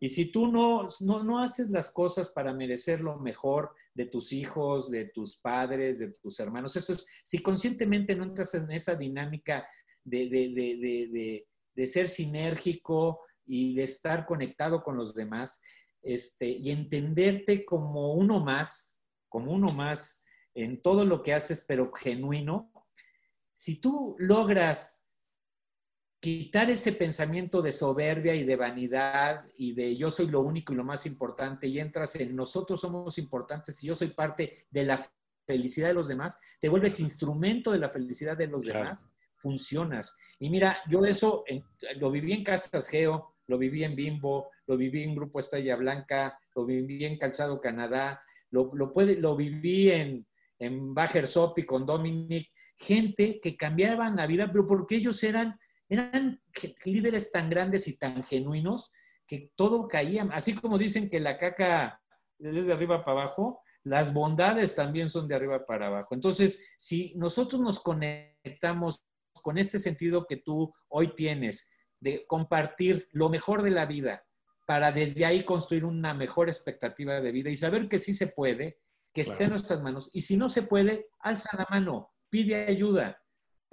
Y 0.00 0.08
si 0.08 0.30
tú 0.30 0.48
no, 0.48 0.88
no, 1.00 1.22
no 1.22 1.38
haces 1.38 1.70
las 1.70 1.90
cosas 1.90 2.28
para 2.28 2.52
merecer 2.52 3.00
lo 3.00 3.18
mejor, 3.18 3.74
de 3.94 4.06
tus 4.06 4.32
hijos, 4.32 4.90
de 4.90 5.06
tus 5.06 5.36
padres, 5.36 6.00
de 6.00 6.12
tus 6.12 6.38
hermanos. 6.40 6.76
Esto 6.76 6.92
es, 6.92 7.06
si 7.22 7.38
conscientemente 7.38 8.14
no 8.14 8.24
entras 8.24 8.54
en 8.54 8.70
esa 8.72 8.96
dinámica 8.96 9.66
de, 10.02 10.28
de, 11.74 11.86
ser 11.86 12.08
sinérgico 12.08 13.20
y 13.46 13.74
de 13.74 13.84
estar 13.84 14.26
conectado 14.26 14.82
con 14.82 14.96
los 14.96 15.14
demás, 15.14 15.62
este, 16.02 16.48
y 16.48 16.70
entenderte 16.70 17.64
como 17.64 18.14
uno 18.14 18.40
más, 18.40 19.00
como 19.28 19.52
uno 19.52 19.68
más 19.72 20.22
en 20.54 20.82
todo 20.82 21.04
lo 21.04 21.22
que 21.22 21.32
haces, 21.32 21.64
pero 21.66 21.92
genuino, 21.92 22.72
si 23.52 23.80
tú 23.80 24.16
logras 24.18 25.03
quitar 26.24 26.70
ese 26.70 26.94
pensamiento 26.94 27.60
de 27.60 27.70
soberbia 27.70 28.34
y 28.34 28.44
de 28.44 28.56
vanidad 28.56 29.44
y 29.58 29.74
de 29.74 29.94
yo 29.94 30.10
soy 30.10 30.28
lo 30.28 30.40
único 30.40 30.72
y 30.72 30.76
lo 30.76 30.82
más 30.82 31.04
importante 31.04 31.66
y 31.66 31.78
entras 31.78 32.16
en 32.16 32.34
nosotros 32.34 32.80
somos 32.80 33.18
importantes 33.18 33.84
y 33.84 33.88
yo 33.88 33.94
soy 33.94 34.08
parte 34.08 34.64
de 34.70 34.84
la 34.84 35.06
felicidad 35.46 35.88
de 35.88 35.92
los 35.92 36.08
demás, 36.08 36.40
te 36.58 36.70
vuelves 36.70 36.98
instrumento 36.98 37.72
de 37.72 37.78
la 37.78 37.90
felicidad 37.90 38.38
de 38.38 38.46
los 38.46 38.64
demás, 38.64 39.12
funcionas. 39.36 40.16
Y 40.38 40.48
mira, 40.48 40.78
yo 40.88 41.04
eso 41.04 41.44
lo 41.96 42.10
viví 42.10 42.32
en 42.32 42.42
Casas 42.42 42.88
Geo, 42.88 43.34
lo 43.46 43.58
viví 43.58 43.84
en 43.84 43.94
Bimbo, 43.94 44.48
lo 44.66 44.78
viví 44.78 45.02
en 45.02 45.14
Grupo 45.14 45.40
Estrella 45.40 45.76
Blanca, 45.76 46.38
lo 46.56 46.64
viví 46.64 47.04
en 47.04 47.18
Calzado 47.18 47.60
Canadá, 47.60 48.22
lo, 48.50 48.90
puede, 48.92 49.16
lo 49.20 49.36
viví 49.36 49.90
en, 49.90 50.26
en 50.58 50.94
Bajer 50.94 51.26
Sopi 51.26 51.64
con 51.64 51.84
Dominic, 51.84 52.50
gente 52.78 53.40
que 53.42 53.58
cambiaban 53.58 54.16
la 54.16 54.26
vida, 54.26 54.50
pero 54.50 54.66
porque 54.66 54.96
ellos 54.96 55.22
eran 55.22 55.60
eran 55.94 56.42
líderes 56.84 57.32
tan 57.32 57.50
grandes 57.50 57.88
y 57.88 57.98
tan 57.98 58.22
genuinos 58.22 58.92
que 59.26 59.50
todo 59.56 59.88
caía, 59.88 60.28
así 60.32 60.54
como 60.54 60.78
dicen 60.78 61.08
que 61.08 61.20
la 61.20 61.36
caca 61.38 62.00
es 62.38 62.66
de 62.66 62.72
arriba 62.72 63.04
para 63.04 63.22
abajo, 63.22 63.62
las 63.84 64.12
bondades 64.12 64.74
también 64.74 65.08
son 65.08 65.28
de 65.28 65.34
arriba 65.34 65.64
para 65.64 65.88
abajo. 65.88 66.14
Entonces, 66.14 66.74
si 66.76 67.14
nosotros 67.16 67.60
nos 67.60 67.80
conectamos 67.80 69.06
con 69.42 69.58
este 69.58 69.78
sentido 69.78 70.26
que 70.26 70.38
tú 70.38 70.72
hoy 70.88 71.14
tienes 71.14 71.70
de 72.00 72.26
compartir 72.26 73.08
lo 73.12 73.28
mejor 73.28 73.62
de 73.62 73.70
la 73.70 73.86
vida 73.86 74.24
para 74.66 74.92
desde 74.92 75.26
ahí 75.26 75.44
construir 75.44 75.84
una 75.84 76.14
mejor 76.14 76.48
expectativa 76.48 77.20
de 77.20 77.32
vida 77.32 77.50
y 77.50 77.56
saber 77.56 77.88
que 77.88 77.98
sí 77.98 78.14
se 78.14 78.28
puede, 78.28 78.78
que 79.12 79.20
esté 79.20 79.44
en 79.44 79.50
nuestras 79.50 79.82
manos. 79.82 80.08
Y 80.12 80.22
si 80.22 80.36
no 80.36 80.48
se 80.48 80.62
puede, 80.62 81.08
alza 81.20 81.50
la 81.56 81.66
mano, 81.70 82.12
pide 82.30 82.66
ayuda, 82.66 83.22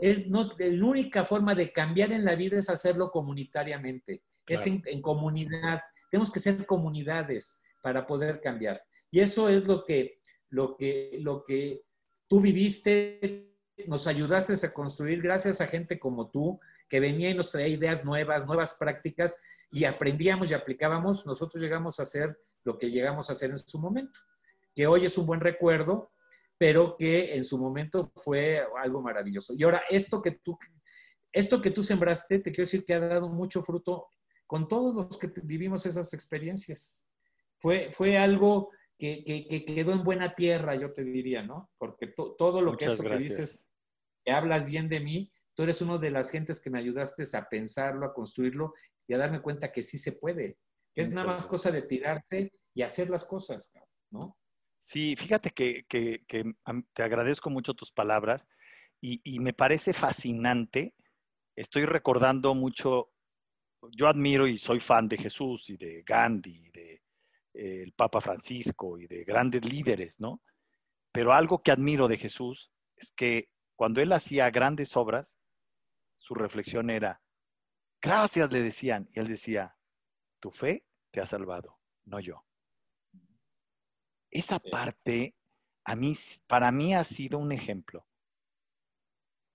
es 0.01 0.27
no, 0.27 0.49
la 0.57 0.85
única 0.85 1.23
forma 1.23 1.53
de 1.53 1.71
cambiar 1.71 2.11
en 2.11 2.25
la 2.25 2.35
vida 2.35 2.57
es 2.57 2.69
hacerlo 2.69 3.11
comunitariamente, 3.11 4.23
es 4.47 4.65
en, 4.65 5.01
comunidad. 5.01 5.79
Tenemos 6.09 6.31
que 6.31 6.39
ser 6.39 6.65
comunidades 6.65 7.63
para 7.83 8.05
poder 8.05 8.41
cambiar. 8.41 8.81
Y 9.11 9.19
eso 9.19 9.47
es 9.47 9.63
lo 9.65 9.85
que, 9.85 10.19
lo 10.49 10.75
que, 10.75 11.17
lo 11.21 11.45
que 11.45 11.83
tú 12.27 12.41
viviste, 12.41 13.53
nos 13.85 14.07
ayudaste 14.07 14.53
a 14.65 14.73
construir 14.73 15.21
gracias 15.21 15.61
a 15.61 15.67
gente 15.67 15.99
como 15.99 16.31
tú, 16.31 16.59
que 16.89 16.99
venía 16.99 17.29
y 17.29 17.35
nos 17.35 17.51
traía 17.51 17.67
ideas 17.67 18.03
nuevas, 18.03 18.47
nuevas 18.47 18.75
prácticas, 18.79 19.39
y 19.71 19.85
aprendíamos 19.85 20.49
y 20.49 20.55
aplicábamos, 20.55 21.27
nosotros 21.27 21.61
llegamos 21.61 21.99
a 21.99 22.03
hacer 22.03 22.37
lo 22.63 22.77
que 22.77 22.89
llegamos 22.89 23.29
a 23.29 23.33
hacer 23.33 23.51
en 23.51 23.59
su 23.59 23.79
momento, 23.79 24.19
que 24.73 24.87
hoy 24.87 25.05
es 25.05 25.17
un 25.17 25.27
buen 25.27 25.39
recuerdo 25.39 26.11
pero 26.61 26.95
que 26.95 27.33
en 27.33 27.43
su 27.43 27.57
momento 27.57 28.11
fue 28.17 28.63
algo 28.83 29.01
maravilloso. 29.01 29.55
Y 29.57 29.63
ahora, 29.63 29.81
esto 29.89 30.21
que 30.21 30.33
tú, 30.43 30.59
esto 31.31 31.59
que 31.59 31.71
tú 31.71 31.81
sembraste, 31.81 32.37
te 32.37 32.51
quiero 32.51 32.67
decir 32.67 32.85
que 32.85 32.93
ha 32.93 32.99
dado 32.99 33.29
mucho 33.29 33.63
fruto 33.63 34.09
con 34.45 34.67
todos 34.67 34.93
los 34.93 35.17
que 35.17 35.31
vivimos 35.41 35.87
esas 35.87 36.13
experiencias. 36.13 37.03
Fue, 37.57 37.89
fue 37.91 38.15
algo 38.15 38.69
que, 38.95 39.23
que, 39.23 39.65
quedó 39.65 39.91
en 39.93 40.03
buena 40.03 40.35
tierra, 40.35 40.75
yo 40.75 40.93
te 40.93 41.03
diría, 41.03 41.41
¿no? 41.41 41.71
Porque 41.79 42.05
todo 42.05 42.61
lo 42.61 42.77
que, 42.77 42.85
esto 42.85 43.01
que 43.01 43.17
dices, 43.17 43.65
que 44.23 44.31
hablas 44.31 44.63
bien 44.63 44.87
de 44.87 44.99
mí, 44.99 45.31
tú 45.55 45.63
eres 45.63 45.81
una 45.81 45.97
de 45.97 46.11
las 46.11 46.29
gentes 46.29 46.59
que 46.59 46.69
me 46.69 46.77
ayudaste 46.77 47.23
a 47.35 47.49
pensarlo, 47.49 48.05
a 48.05 48.13
construirlo 48.13 48.75
y 49.07 49.15
a 49.15 49.17
darme 49.17 49.41
cuenta 49.41 49.71
que 49.71 49.81
sí 49.81 49.97
se 49.97 50.11
puede. 50.11 50.59
es 50.93 51.09
nada 51.09 51.25
más 51.25 51.47
cosa 51.47 51.71
de 51.71 51.81
tirarse 51.81 52.53
y 52.75 52.83
hacer 52.83 53.09
las 53.09 53.25
cosas, 53.25 53.73
¿no? 54.11 54.37
Sí, 54.81 55.15
fíjate 55.15 55.51
que, 55.51 55.85
te 56.93 57.03
agradezco 57.03 57.51
mucho 57.51 57.75
tus 57.75 57.91
palabras 57.91 58.47
y, 58.99 59.39
me 59.39 59.53
parece 59.53 59.93
fascinante. 59.93 60.95
Estoy 61.55 61.85
recordando 61.85 62.55
mucho, 62.55 63.11
yo 63.95 64.07
admiro 64.07 64.47
y 64.47 64.57
soy 64.57 64.79
fan 64.79 65.07
de 65.07 65.17
Jesús 65.17 65.69
y 65.69 65.77
de 65.77 66.01
Gandhi, 66.01 66.71
de 66.71 67.03
eh, 67.53 67.83
el 67.83 67.93
Papa 67.93 68.21
Francisco 68.21 68.97
y 68.97 69.05
de 69.05 69.23
grandes 69.23 69.63
líderes, 69.71 70.19
¿no? 70.19 70.41
Pero 71.11 71.31
algo 71.31 71.61
que 71.61 71.71
admiro 71.71 72.07
de 72.07 72.17
Jesús 72.17 72.71
es 72.95 73.11
que 73.11 73.49
cuando 73.75 74.01
él 74.01 74.11
hacía 74.13 74.49
grandes 74.49 74.97
obras, 74.97 75.37
su 76.17 76.33
reflexión 76.33 76.89
era, 76.89 77.21
gracias 78.01 78.51
le 78.51 78.63
decían, 78.63 79.07
y 79.11 79.19
él 79.19 79.27
decía, 79.27 79.77
tu 80.39 80.49
fe 80.49 80.87
te 81.11 81.21
ha 81.21 81.27
salvado, 81.27 81.79
no 82.05 82.19
yo. 82.19 82.43
Esa 84.31 84.59
parte, 84.59 85.35
a 85.85 85.95
mí, 85.95 86.13
para 86.47 86.71
mí 86.71 86.95
ha 86.95 87.03
sido 87.03 87.37
un 87.37 87.51
ejemplo. 87.51 88.07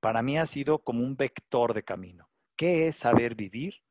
Para 0.00 0.22
mí 0.22 0.38
ha 0.38 0.46
sido 0.46 0.78
como 0.78 1.02
un 1.02 1.16
vector 1.16 1.74
de 1.74 1.82
camino. 1.82 2.28
¿Qué 2.56 2.88
es 2.88 2.96
saber 2.96 3.34
vivir? 3.34 3.82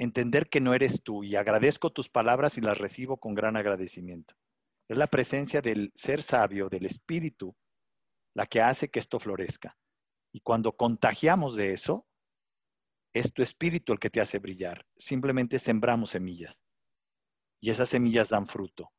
entender 0.00 0.48
que 0.48 0.60
no 0.60 0.72
eres 0.72 1.02
tú 1.02 1.22
y 1.24 1.36
agradezco 1.36 1.90
tus 1.90 2.08
palabras 2.08 2.56
y 2.56 2.62
las 2.62 2.78
recibo 2.78 3.18
con 3.18 3.34
gran 3.34 3.56
agradecimiento. 3.56 4.34
Es 4.88 4.96
la 4.96 5.06
presencia 5.06 5.60
del 5.60 5.92
ser 5.94 6.22
sabio, 6.22 6.70
del 6.70 6.86
espíritu, 6.86 7.54
la 8.34 8.46
que 8.46 8.62
hace 8.62 8.88
que 8.88 8.98
esto 8.98 9.20
florezca. 9.20 9.76
Y 10.32 10.40
cuando 10.40 10.72
contagiamos 10.72 11.54
de 11.54 11.72
eso, 11.72 12.06
es 13.12 13.34
tu 13.34 13.42
espíritu 13.42 13.92
el 13.92 13.98
que 13.98 14.08
te 14.08 14.22
hace 14.22 14.38
brillar. 14.38 14.86
Simplemente 14.96 15.58
sembramos 15.58 16.10
semillas. 16.10 16.62
Y 17.60 17.68
esas 17.68 17.90
semillas 17.90 18.30
dan 18.30 18.46
fruto, 18.46 18.90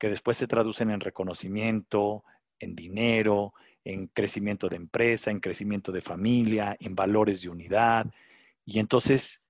que 0.00 0.08
después 0.08 0.36
se 0.36 0.48
traducen 0.48 0.90
en 0.90 0.98
reconocimiento, 0.98 2.24
en 2.58 2.74
dinero, 2.74 3.54
en 3.84 4.08
crecimiento 4.08 4.68
de 4.68 4.76
empresa, 4.76 5.30
en 5.30 5.40
crecimiento 5.40 5.92
de 5.92 6.00
familia, 6.00 6.76
en 6.80 6.94
valores 6.96 7.42
de 7.42 7.50
unidad. 7.50 8.06
Y 8.64 8.80
entonces 8.80 9.42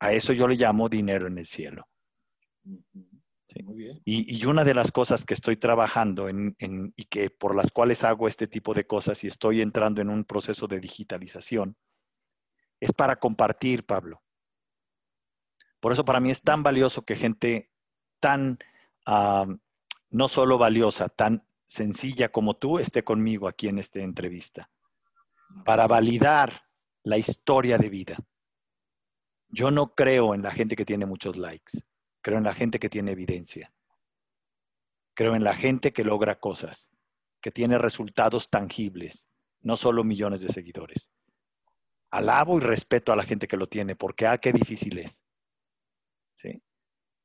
a 0.00 0.12
eso 0.12 0.32
yo 0.32 0.48
le 0.48 0.56
llamo 0.56 0.88
dinero 0.88 1.26
en 1.26 1.38
el 1.38 1.46
cielo. 1.46 1.86
Y, 4.04 4.44
una 4.46 4.64
de 4.64 4.74
las 4.74 4.92
cosas 4.92 5.24
que 5.24 5.34
estoy 5.34 5.56
trabajando 5.56 6.28
en, 6.28 6.54
y 6.96 7.04
que 7.04 7.30
por 7.30 7.54
las 7.54 7.70
cuales 7.70 8.04
hago 8.04 8.28
este 8.28 8.46
tipo 8.46 8.74
de 8.74 8.86
cosas 8.86 9.22
y 9.24 9.26
estoy 9.26 9.60
entrando 9.60 10.00
en 10.00 10.08
un 10.08 10.24
proceso 10.24 10.66
de 10.66 10.80
digitalización 10.80 11.76
es 12.78 12.92
para 12.92 13.16
compartir, 13.16 13.84
Pablo. 13.84 14.22
Por 15.80 15.92
eso 15.92 16.04
para 16.04 16.20
mí 16.20 16.30
es 16.30 16.42
tan 16.42 16.62
valioso 16.62 17.04
que 17.04 17.16
gente 17.16 17.70
tan, 18.20 18.58
ah, 19.04 19.46
no 20.10 20.28
solo 20.28 20.58
valiosa, 20.58 21.08
tan 21.08 21.44
sencilla 21.64 22.30
como 22.30 22.54
tú 22.54 22.78
esté 22.78 23.04
conmigo 23.04 23.48
aquí 23.48 23.68
en 23.68 23.78
esta 23.78 24.00
entrevista, 24.00 24.70
para 25.64 25.86
validar 25.86 26.64
la 27.02 27.16
historia 27.16 27.78
de 27.78 27.88
vida. 27.88 28.16
Yo 29.48 29.70
no 29.70 29.94
creo 29.94 30.34
en 30.34 30.42
la 30.42 30.50
gente 30.50 30.76
que 30.76 30.84
tiene 30.84 31.06
muchos 31.06 31.36
likes, 31.36 31.78
creo 32.22 32.38
en 32.38 32.44
la 32.44 32.54
gente 32.54 32.78
que 32.78 32.88
tiene 32.88 33.12
evidencia. 33.12 33.72
Creo 35.14 35.34
en 35.34 35.44
la 35.44 35.54
gente 35.54 35.92
que 35.92 36.04
logra 36.04 36.38
cosas, 36.38 36.90
que 37.40 37.50
tiene 37.50 37.78
resultados 37.78 38.48
tangibles, 38.48 39.28
no 39.60 39.76
solo 39.76 40.04
millones 40.04 40.40
de 40.40 40.48
seguidores. 40.48 41.10
Alabo 42.10 42.58
y 42.58 42.60
respeto 42.60 43.12
a 43.12 43.16
la 43.16 43.24
gente 43.24 43.46
que 43.46 43.56
lo 43.56 43.68
tiene, 43.68 43.96
porque 43.96 44.26
ah, 44.26 44.38
qué 44.38 44.52
difícil 44.52 44.98
es. 44.98 45.22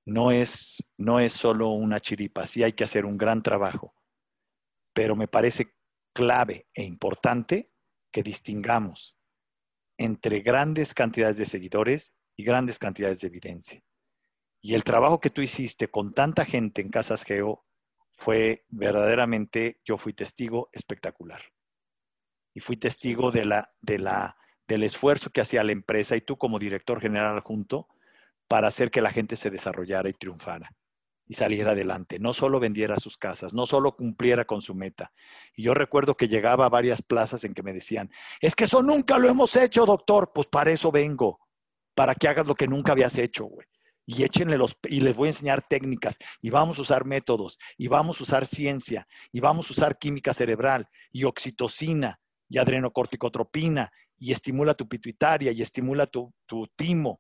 No 0.05 0.31
es, 0.31 0.85
no 0.97 1.19
es 1.19 1.33
solo 1.33 1.69
una 1.69 1.99
chiripa, 1.99 2.47
sí 2.47 2.63
hay 2.63 2.73
que 2.73 2.83
hacer 2.83 3.05
un 3.05 3.17
gran 3.17 3.41
trabajo, 3.41 3.95
pero 4.93 5.15
me 5.15 5.27
parece 5.27 5.75
clave 6.13 6.67
e 6.73 6.83
importante 6.83 7.71
que 8.11 8.23
distingamos 8.23 9.17
entre 9.97 10.41
grandes 10.41 10.93
cantidades 10.93 11.37
de 11.37 11.45
seguidores 11.45 12.13
y 12.35 12.43
grandes 12.43 12.79
cantidades 12.79 13.19
de 13.19 13.27
evidencia. 13.27 13.83
Y 14.61 14.73
el 14.73 14.83
trabajo 14.83 15.19
que 15.19 15.29
tú 15.29 15.41
hiciste 15.41 15.89
con 15.89 16.13
tanta 16.13 16.45
gente 16.45 16.81
en 16.81 16.89
Casas 16.89 17.23
Geo 17.23 17.65
fue 18.13 18.65
verdaderamente, 18.69 19.81
yo 19.83 19.97
fui 19.97 20.13
testigo 20.13 20.69
espectacular. 20.71 21.41
Y 22.53 22.61
fui 22.61 22.77
testigo 22.77 23.31
de 23.31 23.45
la, 23.45 23.73
de 23.81 23.99
la, 23.99 24.37
del 24.67 24.83
esfuerzo 24.83 25.29
que 25.29 25.41
hacía 25.41 25.63
la 25.63 25.73
empresa 25.73 26.15
y 26.15 26.21
tú 26.21 26.37
como 26.37 26.57
director 26.57 27.01
general 27.01 27.41
junto 27.41 27.89
para 28.47 28.67
hacer 28.67 28.91
que 28.91 29.01
la 29.01 29.11
gente 29.11 29.35
se 29.35 29.49
desarrollara 29.49 30.09
y 30.09 30.13
triunfara 30.13 30.69
y 31.27 31.33
saliera 31.33 31.71
adelante. 31.71 32.19
No 32.19 32.33
solo 32.33 32.59
vendiera 32.59 32.99
sus 32.99 33.17
casas, 33.17 33.53
no 33.53 33.65
solo 33.65 33.95
cumpliera 33.95 34.45
con 34.45 34.61
su 34.61 34.75
meta. 34.75 35.11
Y 35.55 35.63
yo 35.63 35.73
recuerdo 35.73 36.15
que 36.15 36.27
llegaba 36.27 36.65
a 36.65 36.69
varias 36.69 37.01
plazas 37.01 37.43
en 37.43 37.53
que 37.53 37.63
me 37.63 37.73
decían, 37.73 38.11
es 38.39 38.55
que 38.55 38.65
eso 38.65 38.81
nunca 38.81 39.17
lo 39.17 39.29
hemos 39.29 39.55
hecho, 39.55 39.85
doctor. 39.85 40.31
Pues 40.33 40.47
para 40.47 40.71
eso 40.71 40.91
vengo, 40.91 41.39
para 41.95 42.15
que 42.15 42.27
hagas 42.27 42.45
lo 42.45 42.55
que 42.55 42.67
nunca 42.67 42.91
habías 42.91 43.17
hecho, 43.17 43.45
güey. 43.45 43.67
Y 44.07 44.23
échenle 44.23 44.57
los, 44.57 44.77
y 44.83 45.01
les 45.01 45.15
voy 45.15 45.27
a 45.27 45.31
enseñar 45.31 45.63
técnicas, 45.67 46.19
y 46.39 46.51
vamos 46.51 46.77
a 46.77 46.83
usar 46.83 47.05
métodos, 47.05 47.57
y 47.75 47.87
vamos 47.87 48.19
a 48.19 48.23
usar 48.23 48.45
ciencia, 48.45 49.07
y 49.31 49.39
vamos 49.39 49.67
a 49.67 49.73
usar 49.73 49.97
química 49.97 50.31
cerebral, 50.31 50.87
y 51.11 51.23
oxitocina, 51.23 52.19
y 52.47 52.59
adrenocorticotropina, 52.59 53.91
y 54.19 54.31
estimula 54.31 54.75
tu 54.75 54.87
pituitaria, 54.87 55.51
y 55.53 55.63
estimula 55.63 56.05
tu, 56.05 56.31
tu 56.45 56.67
timo, 56.75 57.19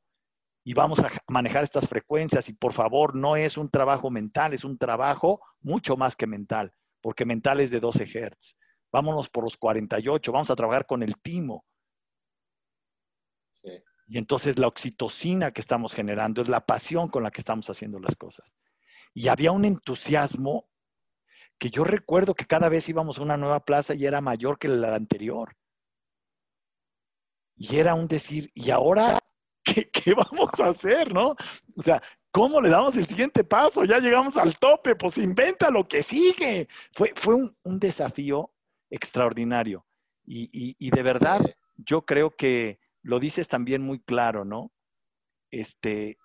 y 0.67 0.73
vamos 0.73 0.99
a 0.99 1.11
manejar 1.27 1.63
estas 1.63 1.87
frecuencias 1.87 2.49
y 2.49 2.53
por 2.53 2.73
favor 2.73 3.15
no 3.15 3.35
es 3.35 3.55
un 3.55 3.69
trabajo 3.69 4.09
mental, 4.09 4.51
es 4.51 4.63
un 4.63 4.79
trabajo 4.79 5.39
mucho 5.61 5.95
más 5.95 6.15
que 6.15 6.25
mental, 6.25 6.73
porque 7.01 7.23
mental 7.23 7.59
es 7.59 7.69
de 7.69 7.79
12 7.79 8.05
Hz. 8.07 8.57
Vámonos 8.91 9.29
por 9.29 9.43
los 9.43 9.57
48, 9.57 10.31
vamos 10.31 10.49
a 10.49 10.55
trabajar 10.55 10.87
con 10.87 11.03
el 11.03 11.17
timo. 11.21 11.65
Y 14.07 14.17
entonces 14.17 14.57
la 14.57 14.67
oxitocina 14.67 15.51
que 15.51 15.61
estamos 15.61 15.93
generando 15.93 16.41
es 16.41 16.49
la 16.49 16.65
pasión 16.65 17.09
con 17.09 17.21
la 17.21 17.29
que 17.29 17.41
estamos 17.41 17.69
haciendo 17.69 17.99
las 17.99 18.15
cosas. 18.15 18.55
Y 19.13 19.27
había 19.27 19.51
un 19.51 19.65
entusiasmo 19.65 20.67
que 21.59 21.69
yo 21.69 21.83
recuerdo 21.83 22.33
que 22.33 22.45
cada 22.47 22.69
vez 22.69 22.89
íbamos 22.89 23.19
a 23.19 23.23
una 23.23 23.37
nueva 23.37 23.65
plaza 23.65 23.93
y 23.93 24.05
era 24.07 24.19
mayor 24.19 24.57
que 24.57 24.67
la 24.67 24.95
anterior. 24.95 25.55
Y 27.55 27.77
era 27.77 27.93
un 27.93 28.07
decir, 28.07 28.51
y 28.55 28.71
ahora 28.71 29.19
¿qué, 29.65 30.13
vamos 30.13 30.59
a 30.59 30.69
hacer, 30.69 31.13
no? 31.13 31.35
O 31.75 31.81
sea, 31.81 32.01
¿cómo 32.31 32.61
le 32.61 32.69
damos 32.69 32.95
el 32.95 33.07
siguiente 33.07 33.43
paso? 33.43 33.83
Ya 33.83 33.99
llegamos 33.99 34.37
al 34.37 34.55
tope, 34.57 34.95
pues 34.95 35.17
inventa 35.17 35.69
lo 35.69 35.87
que 35.87 36.03
sigue. 36.03 36.67
Fue, 36.93 37.13
fue 37.15 37.35
un, 37.35 37.79
desafío 37.79 38.53
extraordinario. 38.89 39.85
Y, 40.27 40.89
de 40.89 41.03
verdad, 41.03 41.41
yo 41.75 42.05
creo 42.05 42.35
que 42.35 42.79
lo 43.01 43.19
dices 43.19 43.47
también 43.47 43.81
muy 43.81 43.99
claro, 43.99 44.45
¿no? 44.45 44.71
Este, 45.51 46.17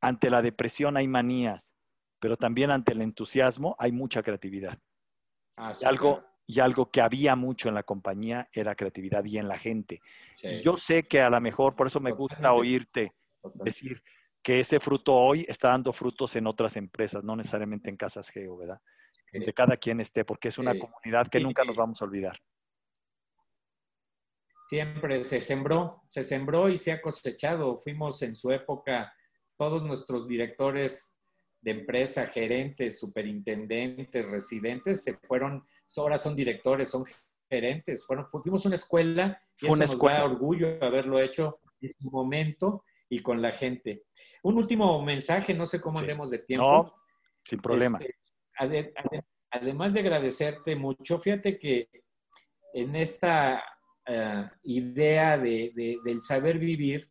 ante 0.00 0.30
la 0.30 0.42
depresión 0.42 0.96
hay 0.96 1.08
manías, 1.08 1.74
pero 2.20 2.36
también 2.36 2.70
ante 2.70 2.92
el 2.92 3.02
entusiasmo 3.02 3.74
hay 3.78 3.92
mucha 3.92 4.22
creatividad. 4.22 4.78
Ah, 5.56 5.72
algo, 5.84 6.22
y 6.46 6.60
algo 6.60 6.90
que 6.90 7.00
había 7.00 7.34
mucho 7.34 7.68
en 7.68 7.74
la 7.74 7.82
compañía 7.82 8.48
era 8.52 8.76
creatividad 8.76 9.24
y 9.24 9.38
en 9.38 9.48
la 9.48 9.58
gente. 9.58 10.00
Y 10.42 10.60
yo 10.62 10.76
sé 10.76 11.08
que 11.08 11.20
a 11.20 11.30
lo 11.30 11.40
mejor, 11.40 11.74
por 11.74 11.88
eso 11.88 11.98
me 12.00 12.12
gusta 12.12 12.52
oírte 12.52 13.12
decir 13.54 14.02
que 14.42 14.60
ese 14.60 14.78
fruto 14.78 15.12
hoy 15.12 15.44
está 15.48 15.68
dando 15.68 15.92
frutos 15.92 16.36
en 16.36 16.46
otras 16.46 16.76
empresas, 16.76 17.24
no 17.24 17.34
necesariamente 17.34 17.90
en 17.90 17.96
Casas 17.96 18.30
Geo, 18.30 18.56
¿verdad? 18.56 18.80
De 19.32 19.52
cada 19.52 19.76
quien 19.76 20.00
esté, 20.00 20.24
porque 20.24 20.48
es 20.48 20.58
una 20.58 20.78
comunidad 20.78 21.26
que 21.26 21.40
nunca 21.40 21.64
nos 21.64 21.76
vamos 21.76 22.00
a 22.00 22.04
olvidar. 22.04 22.38
Siempre 24.64 25.24
se 25.24 25.40
sembró, 25.40 26.02
se 26.08 26.24
sembró 26.24 26.68
y 26.68 26.78
se 26.78 26.92
ha 26.92 27.02
cosechado. 27.02 27.76
Fuimos 27.76 28.22
en 28.22 28.36
su 28.36 28.52
época, 28.52 29.12
todos 29.56 29.82
nuestros 29.82 30.26
directores 30.28 31.16
de 31.60 31.72
empresa, 31.72 32.26
gerentes, 32.28 33.00
superintendentes, 33.00 34.30
residentes, 34.30 35.02
se 35.02 35.14
fueron 35.18 35.64
ahora 35.96 36.18
son 36.18 36.34
directores, 36.34 36.88
son 36.88 37.04
gerentes. 37.48 38.06
Fueron, 38.06 38.26
fuimos 38.30 38.66
una 38.66 38.74
escuela 38.74 39.40
y 39.60 39.66
una 39.66 39.84
escuela. 39.84 40.20
nos 40.20 40.30
da 40.30 40.34
orgullo 40.34 40.84
haberlo 40.84 41.18
hecho 41.20 41.60
en 41.80 41.92
su 42.00 42.10
momento 42.10 42.84
y 43.08 43.20
con 43.20 43.40
la 43.40 43.52
gente. 43.52 44.04
Un 44.42 44.56
último 44.56 45.02
mensaje, 45.02 45.54
no 45.54 45.66
sé 45.66 45.80
cómo 45.80 45.98
andemos 45.98 46.30
de 46.30 46.40
tiempo. 46.40 46.66
No, 46.66 46.94
sin 47.44 47.60
problema. 47.60 47.98
Este, 48.58 48.92
además 49.50 49.94
de 49.94 50.00
agradecerte 50.00 50.76
mucho, 50.76 51.18
fíjate 51.18 51.58
que 51.58 51.88
en 52.72 52.96
esta 52.96 53.62
eh, 54.06 54.50
idea 54.64 55.38
de, 55.38 55.98
del 56.04 56.22
saber 56.22 56.58
vivir, 56.58 57.10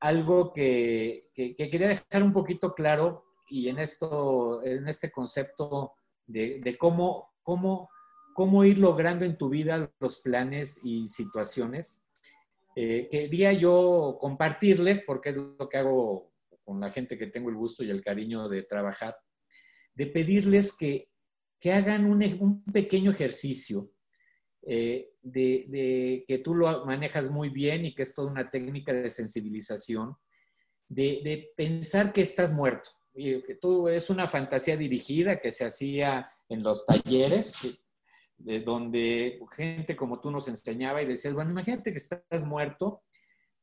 algo 0.00 0.52
que, 0.52 1.28
que, 1.34 1.54
quería 1.54 1.88
dejar 1.88 2.22
un 2.22 2.32
poquito 2.32 2.74
claro 2.74 3.26
y 3.50 3.68
en, 3.68 3.78
esto, 3.78 4.62
en 4.64 4.88
este 4.88 5.10
concepto 5.10 5.92
de, 6.26 6.58
de 6.60 6.78
cómo 6.78 7.29
cómo, 7.42 7.90
cómo 8.34 8.64
ir 8.64 8.78
logrando 8.78 9.24
en 9.24 9.36
tu 9.36 9.48
vida 9.48 9.90
los 10.00 10.20
planes 10.20 10.80
y 10.84 11.08
situaciones. 11.08 12.02
Eh, 12.76 13.08
quería 13.10 13.52
yo 13.52 14.16
compartirles, 14.20 15.02
porque 15.06 15.30
es 15.30 15.36
lo 15.36 15.68
que 15.68 15.78
hago 15.78 16.32
con 16.64 16.80
la 16.80 16.92
gente 16.92 17.18
que 17.18 17.26
tengo 17.26 17.50
el 17.50 17.56
gusto 17.56 17.82
y 17.82 17.90
el 17.90 18.02
cariño 18.02 18.48
de 18.48 18.62
trabajar, 18.62 19.16
de 19.94 20.06
pedirles 20.06 20.76
que, 20.76 21.08
que 21.58 21.72
hagan 21.72 22.06
un, 22.06 22.22
un, 22.40 22.64
pequeño 22.64 23.10
ejercicio 23.10 23.90
eh, 24.62 25.10
de, 25.20 25.66
de, 25.68 26.24
que 26.26 26.38
tú 26.38 26.54
lo 26.54 26.86
manejas 26.86 27.30
muy 27.30 27.48
bien 27.48 27.84
y 27.84 27.94
que 27.94 28.02
es 28.02 28.14
toda 28.14 28.30
una 28.30 28.48
técnica 28.48 28.92
de 28.92 29.10
sensibilización, 29.10 30.14
de, 30.88 31.20
de 31.24 31.50
pensar 31.56 32.12
que 32.12 32.20
estás 32.20 32.52
muerto. 32.52 32.90
Tú 33.60 33.88
es 33.88 34.08
una 34.08 34.26
fantasía 34.28 34.76
dirigida 34.76 35.40
que 35.40 35.50
se 35.50 35.64
hacía 35.64 36.28
en 36.48 36.62
los 36.62 36.86
talleres, 36.86 37.82
de 38.38 38.60
donde 38.60 39.38
gente 39.52 39.96
como 39.96 40.20
tú 40.20 40.30
nos 40.30 40.48
enseñaba 40.48 41.02
y 41.02 41.06
decías, 41.06 41.34
bueno, 41.34 41.50
imagínate 41.50 41.90
que 41.90 41.98
estás 41.98 42.44
muerto, 42.44 43.02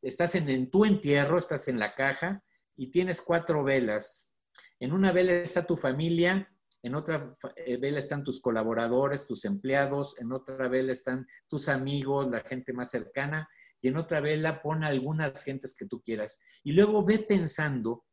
estás 0.01 0.35
en, 0.35 0.69
tu 0.69 0.85
entierro, 0.85 1.37
estás 1.37 1.67
en 1.67 1.79
la 1.79 1.95
caja 1.95 2.43
y 2.75 2.91
tienes 2.91 3.21
cuatro 3.21 3.63
velas. 3.63 4.35
En 4.79 4.93
una 4.93 5.11
vela 5.11 5.33
está 5.33 5.65
tu 5.65 5.75
familia, 5.75 6.51
en 6.83 6.93
otra 6.93 7.31
eh, 7.55 7.77
vela 7.77 7.97
están 7.97 8.23
tus 8.23 8.39
colaboradores, 8.39 9.25
tus 9.25 9.45
empleados, 9.45 10.15
en 10.19 10.31
otra 10.31 10.67
vela 10.67 10.91
están 10.91 11.27
tus 11.47 11.69
amigos, 11.69 12.29
la 12.29 12.41
gente 12.41 12.73
más 12.73 12.91
cercana, 12.91 13.49
y 13.81 13.87
en 13.87 13.97
otra 13.97 14.21
vela 14.21 14.61
pon 14.61 14.83
algunas 14.83 15.43
gentes 15.43 15.75
que 15.75 15.87
tú 15.87 16.01
quieras. 16.01 16.39
Y 16.63 16.73
luego 16.73 17.03
ve 17.03 17.19
pensando 17.19 18.05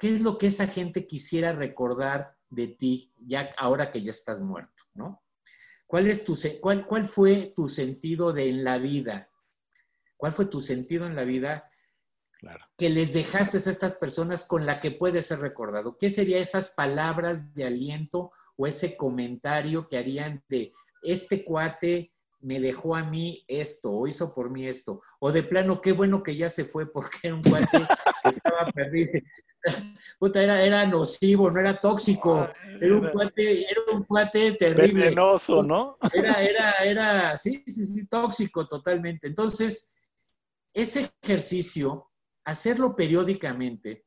qué 0.00 0.14
es 0.14 0.22
lo 0.22 0.38
que 0.38 0.48
esa 0.48 0.66
gente 0.66 1.06
quisiera 1.06 1.52
recordar 1.52 2.34
de 2.48 2.68
ti 2.68 3.12
ya 3.18 3.50
ahora 3.58 3.92
que 3.92 4.02
ya 4.02 4.10
estás 4.10 4.40
muerto, 4.40 4.82
¿no? 4.94 5.22
¿Cuál, 5.86 6.06
es 6.06 6.24
tu, 6.24 6.36
cuál, 6.60 6.86
cuál 6.86 7.04
fue 7.04 7.52
tu 7.54 7.68
sentido 7.68 8.32
de 8.32 8.48
en 8.48 8.64
la 8.64 8.78
vida? 8.78 9.30
¿Cuál 10.16 10.32
fue 10.32 10.46
tu 10.46 10.60
sentido 10.60 11.06
en 11.06 11.16
la 11.16 11.24
vida 11.24 11.70
claro. 12.38 12.64
que 12.78 12.88
les 12.88 13.12
dejaste 13.12 13.56
a 13.56 13.60
estas 13.60 13.96
personas 13.96 14.44
con 14.44 14.66
la 14.66 14.80
que 14.80 14.92
puedes 14.92 15.26
ser 15.26 15.40
recordado? 15.40 15.98
¿Qué 15.98 16.08
serían 16.08 16.40
esas 16.40 16.70
palabras 16.70 17.54
de 17.54 17.64
aliento 17.64 18.32
o 18.56 18.66
ese 18.66 18.96
comentario 18.96 19.88
que 19.88 19.98
harían 19.98 20.42
de 20.48 20.72
este 21.02 21.44
cuate 21.44 22.12
me 22.40 22.58
dejó 22.58 22.96
a 22.96 23.04
mí 23.04 23.44
esto 23.48 23.90
o 23.92 24.06
hizo 24.06 24.32
por 24.32 24.48
mí 24.48 24.66
esto? 24.66 25.02
O 25.18 25.32
de 25.32 25.42
plano, 25.42 25.80
qué 25.80 25.92
bueno 25.92 26.22
que 26.22 26.36
ya 26.36 26.48
se 26.48 26.64
fue 26.64 26.90
porque 26.90 27.18
era 27.24 27.34
un 27.34 27.42
cuate 27.42 27.78
que 28.22 28.28
estaba 28.28 28.70
perdido. 28.70 29.20
Puta, 30.18 30.42
era, 30.42 30.62
era 30.62 30.86
nocivo, 30.86 31.50
no 31.50 31.60
era 31.60 31.80
tóxico. 31.80 32.36
Ah, 32.36 32.52
era 32.80 32.96
un 32.96 33.08
cuate, 33.08 33.70
era 33.70 33.80
un 33.92 34.04
cuate 34.04 34.52
terrible. 34.52 35.04
Venenoso, 35.04 35.62
¿no? 35.62 35.98
Era, 36.12 36.42
era, 36.42 36.72
era, 36.84 37.36
sí, 37.36 37.62
sí, 37.66 37.84
sí, 37.84 38.06
tóxico 38.06 38.66
totalmente. 38.66 39.26
Entonces, 39.26 39.94
ese 40.72 41.10
ejercicio, 41.22 42.10
hacerlo 42.44 42.94
periódicamente, 42.94 44.06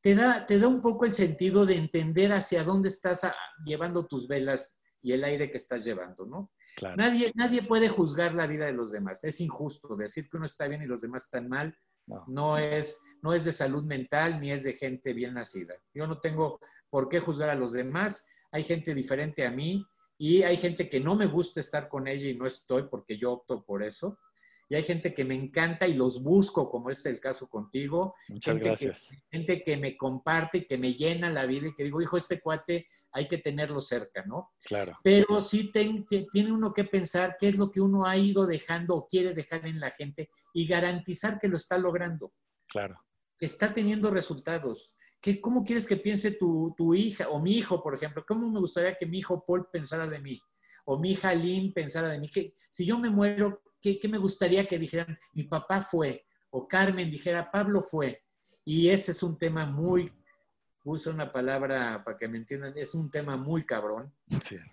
te 0.00 0.14
da, 0.14 0.46
te 0.46 0.58
da 0.58 0.68
un 0.68 0.80
poco 0.80 1.04
el 1.04 1.12
sentido 1.12 1.66
de 1.66 1.76
entender 1.76 2.32
hacia 2.32 2.62
dónde 2.62 2.88
estás 2.88 3.22
llevando 3.64 4.06
tus 4.06 4.28
velas 4.28 4.78
y 5.02 5.12
el 5.12 5.24
aire 5.24 5.50
que 5.50 5.56
estás 5.56 5.84
llevando, 5.84 6.26
¿no? 6.26 6.52
Nadie, 6.96 7.32
nadie 7.34 7.62
puede 7.62 7.88
juzgar 7.88 8.34
la 8.34 8.46
vida 8.46 8.66
de 8.66 8.72
los 8.72 8.92
demás. 8.92 9.24
Es 9.24 9.40
injusto 9.40 9.96
decir 9.96 10.28
que 10.28 10.36
uno 10.36 10.46
está 10.46 10.68
bien 10.68 10.82
y 10.82 10.86
los 10.86 11.00
demás 11.00 11.24
están 11.24 11.48
mal. 11.48 11.76
No. 12.06 12.58
es, 12.58 13.02
no 13.22 13.32
es 13.32 13.44
de 13.44 13.52
salud 13.52 13.84
mental 13.84 14.40
ni 14.40 14.50
es 14.50 14.62
de 14.62 14.74
gente 14.74 15.12
bien 15.12 15.34
nacida. 15.34 15.74
Yo 15.92 16.06
no 16.06 16.18
tengo 16.20 16.60
por 16.90 17.08
qué 17.08 17.20
juzgar 17.20 17.50
a 17.50 17.54
los 17.54 17.72
demás. 17.72 18.26
Hay 18.52 18.64
gente 18.64 18.94
diferente 18.94 19.46
a 19.46 19.50
mí 19.50 19.84
y 20.18 20.42
hay 20.42 20.56
gente 20.56 20.88
que 20.88 21.00
no 21.00 21.14
me 21.14 21.26
gusta 21.26 21.60
estar 21.60 21.88
con 21.88 22.06
ella 22.08 22.28
y 22.28 22.36
no 22.36 22.46
estoy 22.46 22.84
porque 22.84 23.18
yo 23.18 23.32
opto 23.32 23.64
por 23.64 23.82
eso 23.82 24.18
y 24.68 24.74
hay 24.74 24.82
gente 24.82 25.14
que 25.14 25.24
me 25.24 25.34
encanta 25.34 25.86
y 25.86 25.94
los 25.94 26.22
busco, 26.22 26.68
como 26.68 26.90
es 26.90 27.04
el 27.06 27.20
caso 27.20 27.48
contigo. 27.48 28.14
Muchas 28.28 28.58
gracias. 28.58 29.10
gente 29.30 29.62
que 29.62 29.76
me 29.76 29.96
comparte 29.96 30.58
y 30.58 30.66
que 30.66 30.76
me 30.76 30.94
llena 30.94 31.30
la 31.30 31.46
vida 31.46 31.68
y 31.68 31.74
que 31.74 31.84
digo, 31.84 32.02
hijo, 32.02 32.16
este 32.16 32.40
cuate 32.40 32.88
hay 33.12 33.28
que 33.28 33.38
tenerlo 33.38 33.80
cerca, 33.80 34.24
¿no? 34.24 34.50
Claro. 34.64 34.98
Pero 35.04 35.40
sí 35.40 35.70
tiene 35.70 36.52
uno 36.52 36.72
que 36.72 36.84
pensar 36.84 37.36
qué 37.38 37.48
es 37.48 37.58
lo 37.58 37.70
que 37.70 37.80
uno 37.80 38.06
ha 38.06 38.16
ido 38.16 38.44
dejando 38.46 38.96
o 38.96 39.06
quiere 39.06 39.34
dejar 39.34 39.66
en 39.66 39.78
la 39.78 39.92
gente 39.92 40.30
y 40.52 40.66
garantizar 40.66 41.38
que 41.38 41.48
lo 41.48 41.56
está 41.56 41.78
logrando. 41.78 42.32
Claro. 42.66 43.00
Que 43.38 43.46
está 43.46 43.72
teniendo 43.72 44.10
resultados. 44.10 44.96
¿Qué, 45.20 45.40
¿Cómo 45.40 45.64
quieres 45.64 45.86
que 45.86 45.96
piense 45.96 46.32
tu, 46.32 46.74
tu 46.76 46.92
hija 46.94 47.28
o 47.28 47.40
mi 47.40 47.52
hijo, 47.56 47.82
por 47.82 47.94
ejemplo? 47.94 48.24
¿Cómo 48.26 48.50
me 48.50 48.58
gustaría 48.58 48.96
que 48.96 49.06
mi 49.06 49.18
hijo 49.18 49.44
Paul 49.46 49.68
pensara 49.72 50.06
de 50.08 50.20
mí? 50.20 50.40
O 50.84 50.98
mi 50.98 51.12
hija 51.12 51.34
Lynn 51.34 51.72
pensara 51.72 52.08
de 52.08 52.18
mí. 52.18 52.28
Que 52.28 52.54
si 52.70 52.84
yo 52.84 52.98
me 52.98 53.10
muero, 53.10 53.62
¿qué, 53.80 54.00
me 54.08 54.18
gustaría 54.18 54.66
que 54.66 54.78
dijeran? 54.78 55.18
Mi 55.32 55.44
papá 55.44 55.80
fue, 55.80 56.26
o 56.50 56.66
Carmen 56.66 57.10
dijera, 57.10 57.50
Pablo 57.50 57.80
fue. 57.80 58.22
Y 58.64 58.88
ese 58.88 59.12
es 59.12 59.22
un 59.22 59.38
tema 59.38 59.66
muy, 59.66 60.12
uso 60.84 61.10
una 61.10 61.32
palabra 61.32 62.02
para 62.04 62.16
que 62.16 62.28
me 62.28 62.38
entiendan, 62.38 62.72
es 62.76 62.94
un 62.94 63.10
tema 63.10 63.36
muy 63.36 63.64
cabrón. 63.64 64.12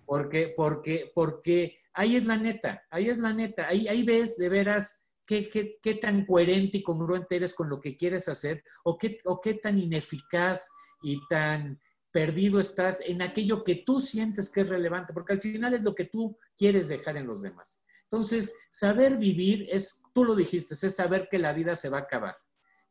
Porque, 0.05 0.53
porque, 0.55 1.11
porque 1.13 1.79
ahí 1.93 2.15
es 2.15 2.25
la 2.25 2.37
neta, 2.37 2.83
ahí 2.89 3.09
es 3.09 3.19
la 3.19 3.33
neta, 3.33 3.67
ahí, 3.67 3.87
ahí 3.87 4.03
ves 4.03 4.37
de 4.37 4.49
veras 4.49 5.03
qué, 5.25 5.49
qué, 5.49 5.79
qué, 5.81 5.95
tan 5.95 6.25
coherente 6.25 6.79
y 6.79 6.83
congruente 6.83 7.35
eres 7.35 7.53
con 7.53 7.69
lo 7.69 7.79
que 7.79 7.95
quieres 7.95 8.27
hacer 8.27 8.63
o 8.83 8.97
qué, 8.97 9.17
o 9.25 9.39
qué 9.39 9.55
tan 9.55 9.79
ineficaz 9.79 10.69
y 11.01 11.19
tan 11.27 11.79
perdido 12.11 12.59
estás 12.59 13.01
en 13.01 13.21
aquello 13.21 13.63
que 13.63 13.75
tú 13.75 13.99
sientes 13.99 14.49
que 14.49 14.61
es 14.61 14.69
relevante, 14.69 15.13
porque 15.13 15.33
al 15.33 15.39
final 15.39 15.73
es 15.73 15.83
lo 15.83 15.95
que 15.95 16.05
tú 16.05 16.37
quieres 16.55 16.87
dejar 16.87 17.17
en 17.17 17.25
los 17.25 17.41
demás. 17.41 17.82
Entonces, 18.13 18.53
saber 18.69 19.17
vivir 19.17 19.67
es, 19.71 20.03
tú 20.13 20.23
lo 20.23 20.35
dijiste, 20.35 20.75
es 20.75 20.95
saber 20.95 21.27
que 21.31 21.39
la 21.39 21.51
vida 21.51 21.75
se 21.75 21.89
va 21.89 21.97
a 21.97 22.01
acabar, 22.01 22.35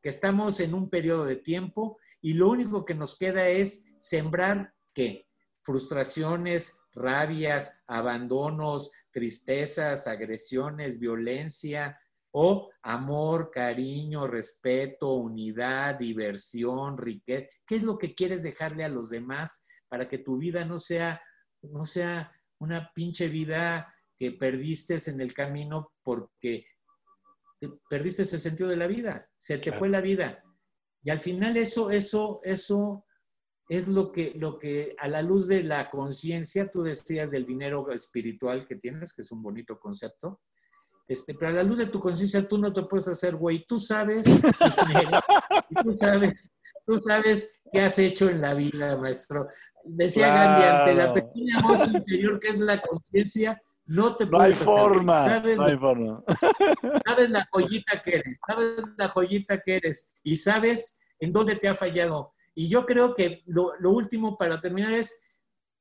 que 0.03 0.09
estamos 0.09 0.59
en 0.59 0.75
un 0.75 0.91
periodo 0.91 1.25
de 1.25 1.37
tiempo 1.37 1.97
y 2.21 2.33
lo 2.33 2.49
único 2.49 2.85
que 2.85 2.97
nos 2.97 3.17
queda 3.17 3.47
es 3.47 3.87
sembrar 3.99 4.75
qué? 4.93 5.29
Frustraciones, 5.61 6.77
rabias, 6.93 7.85
abandonos, 7.87 8.91
tristezas, 9.13 10.09
agresiones, 10.09 10.99
violencia 10.99 11.97
o 12.33 12.73
amor, 12.83 13.53
cariño, 13.53 14.27
respeto, 14.27 15.13
unidad, 15.15 16.01
diversión, 16.01 16.99
riqueza. 16.99 17.47
¿Qué 17.65 17.77
es 17.77 17.85
lo 17.85 17.97
que 17.97 18.13
quieres 18.13 18.43
dejarle 18.43 18.83
a 18.83 18.89
los 18.89 19.09
demás 19.09 19.69
para 19.87 20.09
que 20.09 20.19
tu 20.19 20.39
vida 20.39 20.65
no 20.65 20.81
sea, 20.81 21.23
no 21.61 21.87
sea 21.87 22.33
una 22.59 22.91
pinche 22.93 23.29
vida 23.29 23.95
que 24.23 24.31
perdiste 24.31 24.97
en 25.07 25.21
el 25.21 25.35
camino 25.35 25.95
porque 26.01 26.65
perdiste 27.91 28.23
el 28.23 28.41
sentido 28.41 28.69
de 28.69 28.77
la 28.77 28.87
vida, 28.87 29.29
se 29.37 29.59
te 29.59 29.73
fue 29.73 29.89
la 29.89 30.01
vida. 30.01 30.45
Y 31.03 31.11
al 31.11 31.19
final 31.19 31.57
eso, 31.57 31.91
eso, 31.91 32.39
eso 32.45 33.05
es 33.69 33.89
lo 33.89 34.13
que, 34.13 34.33
lo 34.37 34.61
que 34.61 34.95
a 35.01 35.09
la 35.09 35.23
luz 35.23 35.49
de 35.49 35.65
la 35.65 35.91
conciencia, 35.91 36.71
tú 36.71 36.85
decías 36.85 37.33
del 37.33 37.45
dinero 37.45 37.91
espiritual 37.91 38.65
que 38.65 38.77
tienes, 38.77 39.13
que 39.13 39.23
es 39.23 39.33
un 39.33 39.43
bonito 39.43 39.81
concepto, 39.81 40.41
este, 41.09 41.35
pero 41.35 41.49
a 41.49 41.55
la 41.55 41.65
luz 41.65 41.79
de 41.79 41.87
tu 41.87 41.99
conciencia 41.99 42.47
tú 42.47 42.59
no 42.59 42.73
te 42.73 42.85
puedes 42.85 43.09
hacer 43.09 43.35
güey, 43.35 43.65
tú 43.67 43.81
sabes, 43.81 44.25
tú 45.83 45.97
sabes, 45.97 46.53
tú 46.87 47.01
sabes 47.01 47.61
qué 47.73 47.81
has 47.81 47.99
hecho 47.99 48.29
en 48.29 48.41
la 48.41 48.55
vida, 48.55 48.97
maestro. 48.99 49.49
Decía 49.83 50.29
Gandhi, 50.29 50.63
ante 50.63 50.95
la 50.95 51.13
pequeña 51.13 51.61
voz 51.61 51.93
interior 51.93 52.39
que 52.39 52.51
es 52.51 52.59
la 52.61 52.81
conciencia, 52.81 53.61
no 53.93 54.17
te 54.17 54.27
hay 54.33 54.53
forma. 54.53 55.25
¿Sabes, 55.25 55.57
no 55.57 55.65
hay 55.65 55.77
forma. 55.77 56.25
Sabes 57.07 57.31
la 57.31 57.47
joyita 57.51 58.01
que 58.01 58.15
eres, 58.17 58.39
sabes 58.47 58.83
la 58.97 59.09
joyita 59.09 59.61
que 59.61 59.77
eres 59.77 60.15
y 60.23 60.37
sabes 60.37 61.01
en 61.21 61.31
dónde 61.31 61.57
te 61.57 61.69
ha 61.69 61.75
fallado. 61.75 62.33
Y 62.55 62.69
yo 62.69 62.87
creo 62.87 63.15
que 63.15 63.43
lo, 63.47 63.73
último 63.91 64.39
para 64.39 64.61
terminar 64.61 64.95
es, 64.95 65.41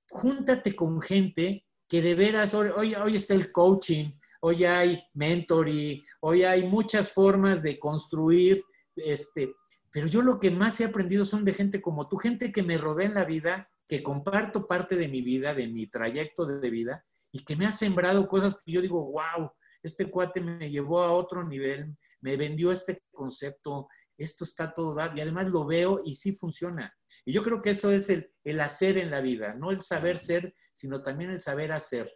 júntate 0.09 0.75
con 0.75 1.01
gente 1.01 1.65
que 1.87 2.01
de 2.01 2.15
veras, 2.15 2.53
hoy, 2.53 2.93
hoy 2.95 3.15
está 3.15 3.33
el 3.33 3.51
coaching, 3.51 4.11
hoy 4.41 4.65
hay 4.65 5.01
mentoring, 5.13 6.03
hoy 6.19 6.43
hay 6.43 6.67
muchas 6.67 7.13
formas 7.13 7.63
de 7.63 7.79
construir, 7.79 8.61
este, 8.95 9.55
pero 9.91 10.07
yo 10.07 10.21
lo 10.21 10.37
que 10.37 10.51
más 10.51 10.79
he 10.81 10.85
aprendido 10.85 11.23
son 11.23 11.45
de 11.45 11.53
gente 11.53 11.81
como 11.81 12.09
tú, 12.09 12.17
gente 12.17 12.51
que 12.51 12.63
me 12.63 12.77
rodea 12.77 13.07
en 13.07 13.13
la 13.13 13.25
vida, 13.25 13.69
que 13.87 14.03
comparto 14.03 14.67
parte 14.67 14.95
de 14.95 15.07
mi 15.07 15.21
vida, 15.21 15.53
de 15.53 15.67
mi 15.67 15.87
trayecto 15.87 16.45
de 16.45 16.69
vida, 16.69 17.05
y 17.31 17.43
que 17.43 17.55
me 17.55 17.65
ha 17.65 17.71
sembrado 17.71 18.27
cosas 18.27 18.61
que 18.63 18.71
yo 18.71 18.81
digo, 18.81 19.11
wow, 19.11 19.51
este 19.83 20.09
cuate 20.09 20.41
me 20.41 20.69
llevó 20.69 21.01
a 21.03 21.11
otro 21.11 21.43
nivel, 21.47 21.95
me 22.21 22.37
vendió 22.37 22.71
este 22.71 23.03
concepto, 23.11 23.87
esto 24.17 24.43
está 24.43 24.73
todo 24.73 24.93
dado, 24.93 25.15
y 25.15 25.21
además 25.21 25.49
lo 25.49 25.65
veo 25.65 26.01
y 26.05 26.15
sí 26.15 26.33
funciona. 26.33 26.93
Y 27.25 27.33
yo 27.33 27.41
creo 27.41 27.61
que 27.61 27.71
eso 27.71 27.91
es 27.91 28.09
el, 28.09 28.31
el 28.43 28.59
hacer 28.61 28.97
en 28.97 29.09
la 29.09 29.21
vida, 29.21 29.55
no 29.55 29.71
el 29.71 29.81
saber 29.81 30.17
ser, 30.17 30.53
sino 30.71 31.01
también 31.01 31.31
el 31.31 31.39
saber 31.39 31.71
hacer, 31.71 32.11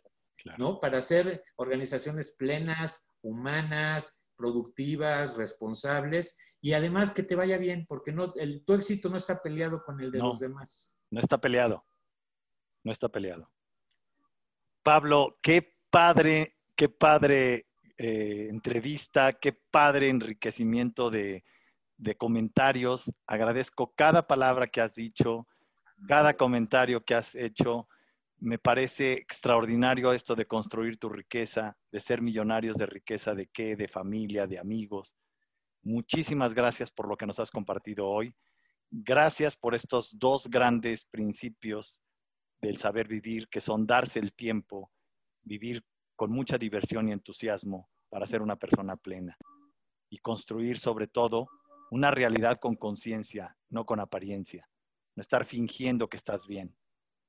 ¿no? 0.58 0.80
Para 0.80 0.99
hacer 0.99 1.43
organizaciones 1.56 2.36
plenas, 2.38 3.10
humanas, 3.21 4.21
productivas, 4.36 5.38
responsables, 5.38 6.38
y 6.62 6.73
además 6.73 7.12
que 7.12 7.23
te 7.23 7.36
vaya 7.36 7.58
bien, 7.58 7.86
porque 7.88 8.12
no, 8.12 8.34
el, 8.36 8.63
tu 8.65 8.73
éxito 8.73 9.10
no 9.10 9.17
está 9.17 9.41
peleado 9.41 9.84
con 9.84 9.99
el 10.01 10.12
de 10.12 10.19
los 10.19 10.39
demás. 10.39 10.95
No 11.10 11.19
está 11.19 11.39
peleado, 11.39 11.86
no 12.84 12.91
está 12.91 13.10
peleado. 13.10 13.49
Pablo, 14.86 15.39
qué 15.41 15.76
padre, 15.89 16.58
qué 16.76 16.89
padre 16.89 17.65
eh, 17.98 18.50
entrevista, 18.52 19.34
qué 19.34 19.52
padre 19.52 20.10
enriquecimiento 20.10 21.10
de, 21.10 21.43
comentarios. 22.19 23.12
Agradezco 23.26 23.95
cada 23.95 24.28
palabra 24.28 24.67
que 24.67 24.82
has 24.82 24.93
dicho, 24.93 25.48
cada 26.08 26.38
comentario 26.38 27.04
que 27.04 27.15
has 27.15 27.34
hecho. 27.34 27.88
Me 28.38 28.60
parece 28.60 29.13
extraordinario 29.13 30.13
esto 30.13 30.36
de 30.36 30.45
construir 30.45 31.00
tu 31.00 31.10
riqueza, 31.10 31.76
de 31.91 32.00
ser 32.00 32.21
millonarios 32.21 32.78
de 32.78 32.86
riqueza, 32.86 33.34
de 33.34 33.48
qué, 33.48 33.76
de 33.76 33.88
familia, 33.88 34.45
de 34.45 34.60
amigos. 34.60 35.15
Muchísimas 35.82 36.54
gracias 36.54 36.91
por 36.91 37.10
lo 37.10 37.17
que 37.17 37.26
nos 37.26 37.39
has 37.39 37.50
compartido 37.50 38.08
hoy. 38.08 38.36
Gracias 38.91 39.56
por 39.56 39.74
estos 39.74 40.19
dos 40.19 40.48
grandes 40.48 41.06
principios 41.06 42.04
del 42.61 42.77
saber 42.77 43.07
vivir, 43.07 43.47
que 43.47 43.61
son 43.61 43.85
darse 43.85 44.19
el 44.19 44.33
tiempo, 44.33 44.91
vivir 45.43 45.83
con 46.15 46.31
mucha 46.31 46.57
diversión 46.57 47.09
y 47.09 47.11
entusiasmo 47.11 47.89
para 48.09 48.27
ser 48.27 48.41
una 48.41 48.55
persona 48.55 48.95
plena 48.95 49.37
y 50.09 50.17
construir 50.19 50.79
sobre 50.79 51.07
todo 51.07 51.47
una 51.91 52.11
realidad 52.11 52.57
con 52.57 52.75
conciencia, 52.75 53.57
no 53.69 53.85
con 53.85 53.99
apariencia. 53.99 54.69
No 55.15 55.21
estar 55.21 55.45
fingiendo 55.45 56.09
que 56.09 56.17
estás 56.17 56.45
bien, 56.45 56.75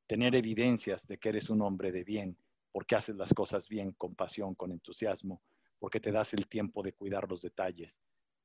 tener 0.06 0.34
evidencias 0.34 1.06
de 1.06 1.18
que 1.18 1.28
eres 1.28 1.50
un 1.50 1.62
hombre 1.62 1.92
de 1.92 2.04
bien, 2.04 2.38
porque 2.72 2.96
haces 2.96 3.16
las 3.16 3.32
cosas 3.32 3.68
bien, 3.68 3.92
con 3.92 4.14
pasión, 4.14 4.54
con 4.54 4.72
entusiasmo, 4.72 5.42
porque 5.78 6.00
te 6.00 6.12
das 6.12 6.34
el 6.34 6.48
tiempo 6.48 6.82
de 6.82 6.92
cuidar 6.92 7.28
los 7.28 7.42
detalles, 7.42 8.00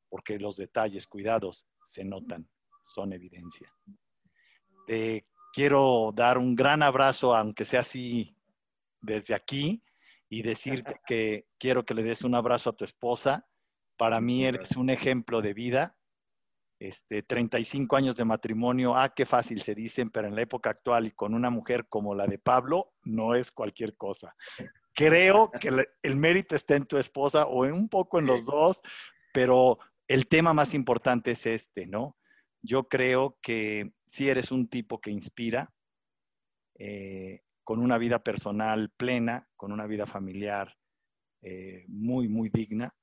porque 0.10 0.38
los 0.40 0.58
detalles 0.58 1.08
cuidados 1.08 1.66
se 1.84 2.04
notan, 2.04 2.50
son 2.84 3.14
evidencia. 3.14 3.74
Te 4.86 5.26
quiero 5.54 6.12
dar 6.16 6.38
un 6.38 6.56
gran 6.56 6.84
abrazo, 6.84 7.36
aunque 7.36 7.66
sea 7.66 7.82
así 7.82 8.36
desde 9.02 9.34
aquí, 9.34 9.84
y 10.30 10.42
decirte 10.42 10.96
que 11.08 11.46
quiero 11.58 11.86
que 11.86 11.94
le 11.94 12.04
des 12.04 12.24
un 12.24 12.36
abrazo 12.36 12.70
a 12.70 12.76
tu 12.76 12.86
esposa. 12.86 13.48
Para 13.98 14.22
mí 14.22 14.46
eres 14.46 14.72
un 14.72 14.90
ejemplo 14.90 15.42
de 15.42 15.54
vida. 15.54 15.96
Este, 16.80 17.22
35 17.22 17.96
años 17.96 18.16
de 18.16 18.26
matrimonio, 18.26 18.98
ah, 18.98 19.14
qué 19.14 19.28
fácil 19.28 19.62
se 19.62 19.76
dicen, 19.76 20.10
pero 20.10 20.28
en 20.28 20.36
la 20.36 20.42
época 20.42 20.72
actual 20.72 21.06
y 21.06 21.12
con 21.12 21.36
una 21.36 21.52
mujer 21.52 21.86
como 21.88 22.16
la 22.16 22.26
de 22.26 22.40
Pablo, 22.40 22.94
no 23.04 23.36
es 23.36 23.52
cualquier 23.52 23.96
cosa. 23.96 24.36
Creo 24.96 25.52
que 25.52 25.70
el, 26.02 26.16
mérito 26.16 26.56
está 26.56 26.76
en 26.76 26.88
tu 26.88 26.98
esposa 26.98 27.46
o 27.46 27.66
en 27.66 27.74
un 27.74 27.88
poco 27.88 28.18
en 28.18 28.26
los 28.26 28.46
dos, 28.48 28.82
pero 29.32 29.78
el 30.08 30.28
tema 30.28 30.54
más 30.54 30.74
importante 30.74 31.32
es 31.32 31.46
este, 31.46 31.86
¿no? 31.86 32.18
Yo 32.62 32.88
creo 32.88 33.38
que 33.42 33.94
si 34.06 34.30
eres 34.30 34.52
un 34.52 34.68
tipo 34.68 35.00
que 35.02 35.12
inspira, 35.12 35.74
eh, 36.76 37.42
con 37.64 37.80
una 37.80 37.98
vida 37.98 38.24
personal 38.24 38.90
plena, 38.98 39.48
con 39.56 39.72
una 39.72 39.86
vida 39.86 40.06
familiar 40.06 40.78
eh, 41.42 41.86
muy, 41.88 42.28
muy 42.28 42.50
digna 42.50 42.94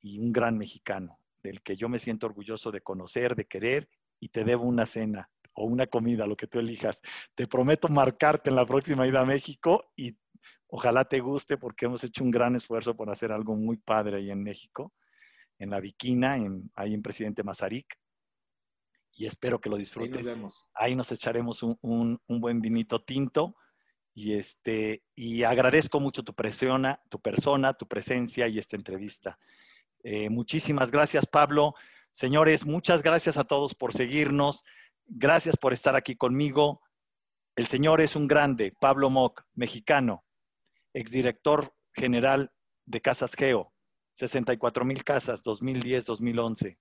y 0.00 0.18
un 0.18 0.32
gran 0.32 0.58
mexicano, 0.58 1.18
del 1.42 1.62
que 1.62 1.76
yo 1.76 1.88
me 1.88 1.98
siento 1.98 2.26
orgulloso 2.26 2.70
de 2.70 2.80
conocer, 2.80 3.34
de 3.34 3.46
querer 3.46 3.88
y 4.20 4.28
te 4.28 4.44
debo 4.44 4.64
una 4.64 4.86
cena 4.86 5.30
o 5.54 5.64
una 5.64 5.86
comida, 5.86 6.26
lo 6.26 6.36
que 6.36 6.46
tú 6.46 6.58
elijas. 6.58 7.00
Te 7.34 7.46
prometo 7.46 7.88
marcarte 7.88 8.50
en 8.50 8.56
la 8.56 8.66
próxima 8.66 9.06
ida 9.06 9.20
a 9.20 9.24
México 9.24 9.92
y 9.96 10.16
ojalá 10.66 11.04
te 11.04 11.20
guste 11.20 11.56
porque 11.56 11.86
hemos 11.86 12.02
hecho 12.04 12.24
un 12.24 12.30
gran 12.30 12.56
esfuerzo 12.56 12.96
por 12.96 13.10
hacer 13.10 13.32
algo 13.32 13.54
muy 13.54 13.76
padre 13.76 14.16
ahí 14.16 14.30
en 14.30 14.42
México, 14.42 14.92
en 15.58 15.70
la 15.70 15.80
Viquina, 15.80 16.36
en, 16.36 16.70
ahí 16.74 16.94
en 16.94 17.02
Presidente 17.02 17.42
Mazarik. 17.42 18.01
Y 19.14 19.26
espero 19.26 19.60
que 19.60 19.68
lo 19.68 19.76
disfrutes. 19.76 20.26
Ahí 20.74 20.94
nos, 20.94 21.12
echaremos 21.12 21.62
un, 21.62 21.78
un 22.26 22.40
buen 22.40 22.60
vinito 22.60 23.02
tinto 23.02 23.56
y, 24.14 24.34
este, 24.34 25.02
y 25.14 25.42
agradezco 25.42 26.00
mucho 26.00 26.22
tu, 26.22 26.34
persona, 26.34 27.00
tu 27.08 27.20
persona, 27.20 27.74
tu 27.74 27.86
presencia 27.86 28.46
y 28.48 28.58
esta 28.58 28.76
entrevista. 28.76 29.38
Eh, 30.02 30.28
muchísimas 30.28 30.90
gracias, 30.90 31.26
Pablo. 31.26 31.74
Señores, 32.10 32.66
muchas 32.66 33.02
gracias 33.02 33.36
a 33.36 33.44
todos 33.44 33.74
por 33.74 33.92
seguirnos. 33.94 34.64
Gracias 35.06 35.56
por 35.56 35.72
estar 35.72 35.96
aquí 35.96 36.16
conmigo. 36.16 36.82
El 37.56 37.66
señor 37.66 38.00
es 38.00 38.16
un 38.16 38.28
grande, 38.28 38.74
Pablo 38.80 39.10
Mock, 39.10 39.42
mexicano, 39.54 40.24
exdirector 40.94 41.74
general 41.94 42.52
de 42.86 43.00
Casas 43.00 43.34
Geo, 43.34 43.72
64 44.12 44.84
mil 44.84 45.04
casas, 45.04 45.42
2010-2011. 45.44 46.78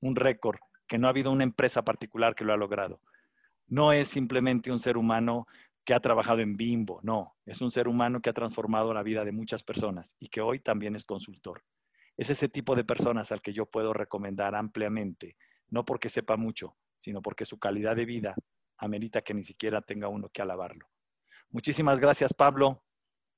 Un 0.00 0.16
récord 0.16 0.58
que 0.90 0.98
no 0.98 1.06
ha 1.06 1.10
habido 1.10 1.30
una 1.30 1.44
empresa 1.44 1.84
particular 1.84 2.34
que 2.34 2.44
lo 2.44 2.52
ha 2.52 2.56
logrado. 2.56 3.00
No 3.68 3.92
es 3.92 4.08
simplemente 4.08 4.72
un 4.72 4.80
ser 4.80 4.96
humano 4.96 5.46
que 5.84 5.94
ha 5.94 6.00
trabajado 6.00 6.40
en 6.40 6.56
Bimbo, 6.56 6.98
no, 7.04 7.36
es 7.46 7.60
un 7.60 7.70
ser 7.70 7.86
humano 7.86 8.20
que 8.20 8.28
ha 8.28 8.32
transformado 8.32 8.92
la 8.92 9.04
vida 9.04 9.24
de 9.24 9.30
muchas 9.30 9.62
personas 9.62 10.16
y 10.18 10.26
que 10.26 10.40
hoy 10.40 10.58
también 10.58 10.96
es 10.96 11.04
consultor. 11.04 11.62
Es 12.16 12.28
ese 12.28 12.48
tipo 12.48 12.74
de 12.74 12.82
personas 12.82 13.30
al 13.30 13.40
que 13.40 13.52
yo 13.52 13.66
puedo 13.66 13.92
recomendar 13.92 14.56
ampliamente, 14.56 15.36
no 15.68 15.84
porque 15.84 16.08
sepa 16.08 16.36
mucho, 16.36 16.76
sino 16.98 17.22
porque 17.22 17.44
su 17.44 17.60
calidad 17.60 17.94
de 17.94 18.04
vida 18.04 18.34
amerita 18.76 19.22
que 19.22 19.32
ni 19.32 19.44
siquiera 19.44 19.82
tenga 19.82 20.08
uno 20.08 20.28
que 20.28 20.42
alabarlo. 20.42 20.88
Muchísimas 21.50 22.00
gracias, 22.00 22.34
Pablo. 22.34 22.82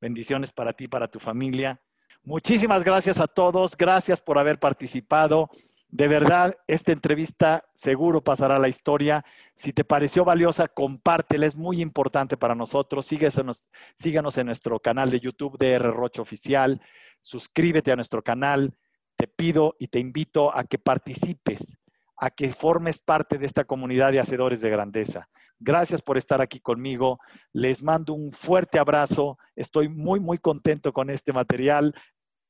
Bendiciones 0.01 0.53
para 0.53 0.73
ti, 0.73 0.89
para 0.89 1.07
tu 1.07 1.21
familia. 1.21 1.83
Muchísimas 2.23 2.83
gracias 2.83 3.21
a 3.21 3.27
todos. 3.27 3.77
Gracias 3.77 4.23
por 4.23 4.39
haber 4.39 4.59
participado. 4.59 5.51
De 5.93 6.09
verdad, 6.09 6.57
esta 6.67 6.91
entrevista 6.91 7.67
seguro 7.75 8.25
pasará 8.25 8.57
a 8.57 8.59
la 8.59 8.71
historia. 8.71 9.27
Si 9.55 9.75
te 9.75 9.85
pareció 9.85 10.25
valiosa, 10.25 10.67
compártela, 10.67 11.45
es 11.45 11.59
muy 11.59 11.83
importante 11.83 12.39
para 12.39 12.55
nosotros. 12.55 13.05
Síguenos, 13.05 14.39
en 14.39 14.47
nuestro 14.47 14.81
canal 14.81 15.11
de 15.11 15.21
YouTube 15.21 15.59
de. 15.59 15.79
Rocha 15.79 16.23
Oficial. 16.23 16.81
Suscríbete 17.21 17.93
a 17.93 17.97
nuestro 17.97 18.23
canal. 18.23 18.75
Te 19.17 19.27
pido 19.29 19.77
y 19.79 19.89
te 19.89 19.99
invito 19.99 20.57
a 20.57 20.65
que 20.65 20.79
participes, 20.79 21.77
a 22.17 22.31
que 22.31 22.55
formes 22.55 22.99
parte 22.99 23.37
de 23.37 23.45
esta 23.45 23.65
comunidad 23.65 24.13
de 24.13 24.21
hacedores 24.21 24.63
de 24.63 24.71
grandeza. 24.71 25.29
Gracias 25.61 26.01
por 26.01 26.17
estar 26.17 26.41
aquí 26.41 26.59
conmigo. 26.59 27.21
Les 27.53 27.83
mando 27.83 28.15
un 28.15 28.33
fuerte 28.33 28.79
abrazo. 28.79 29.39
Estoy 29.55 29.91
muy, 29.91 30.21
muy 30.21 30.39
contento 30.39 30.95
con 30.95 31.11
este 31.11 31.35
material 31.35 31.95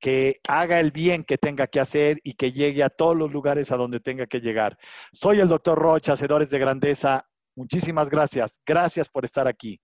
que 0.03 0.41
haga 0.49 0.81
el 0.81 0.91
bien 0.91 1.23
que 1.23 1.38
tenga 1.38 1.69
que 1.69 1.79
hacer 1.79 2.19
y 2.25 2.35
que 2.35 2.51
llegue 2.51 2.83
a 2.83 2.91
todos 2.91 3.17
los 3.17 3.33
lugares 3.33 3.71
a 3.71 3.77
donde 3.77 4.01
tenga 4.01 4.27
que 4.27 4.41
llegar. 4.41 4.77
Soy 5.12 5.38
el 5.38 5.47
doctor 5.47 5.79
Rocha, 5.79 6.15
Hacedores 6.15 6.51
de 6.51 6.59
Grandeza. 6.59 7.25
Muchísimas 7.55 8.11
gracias. 8.11 8.61
Gracias 8.67 9.09
por 9.09 9.25
estar 9.25 9.47
aquí. 9.47 9.81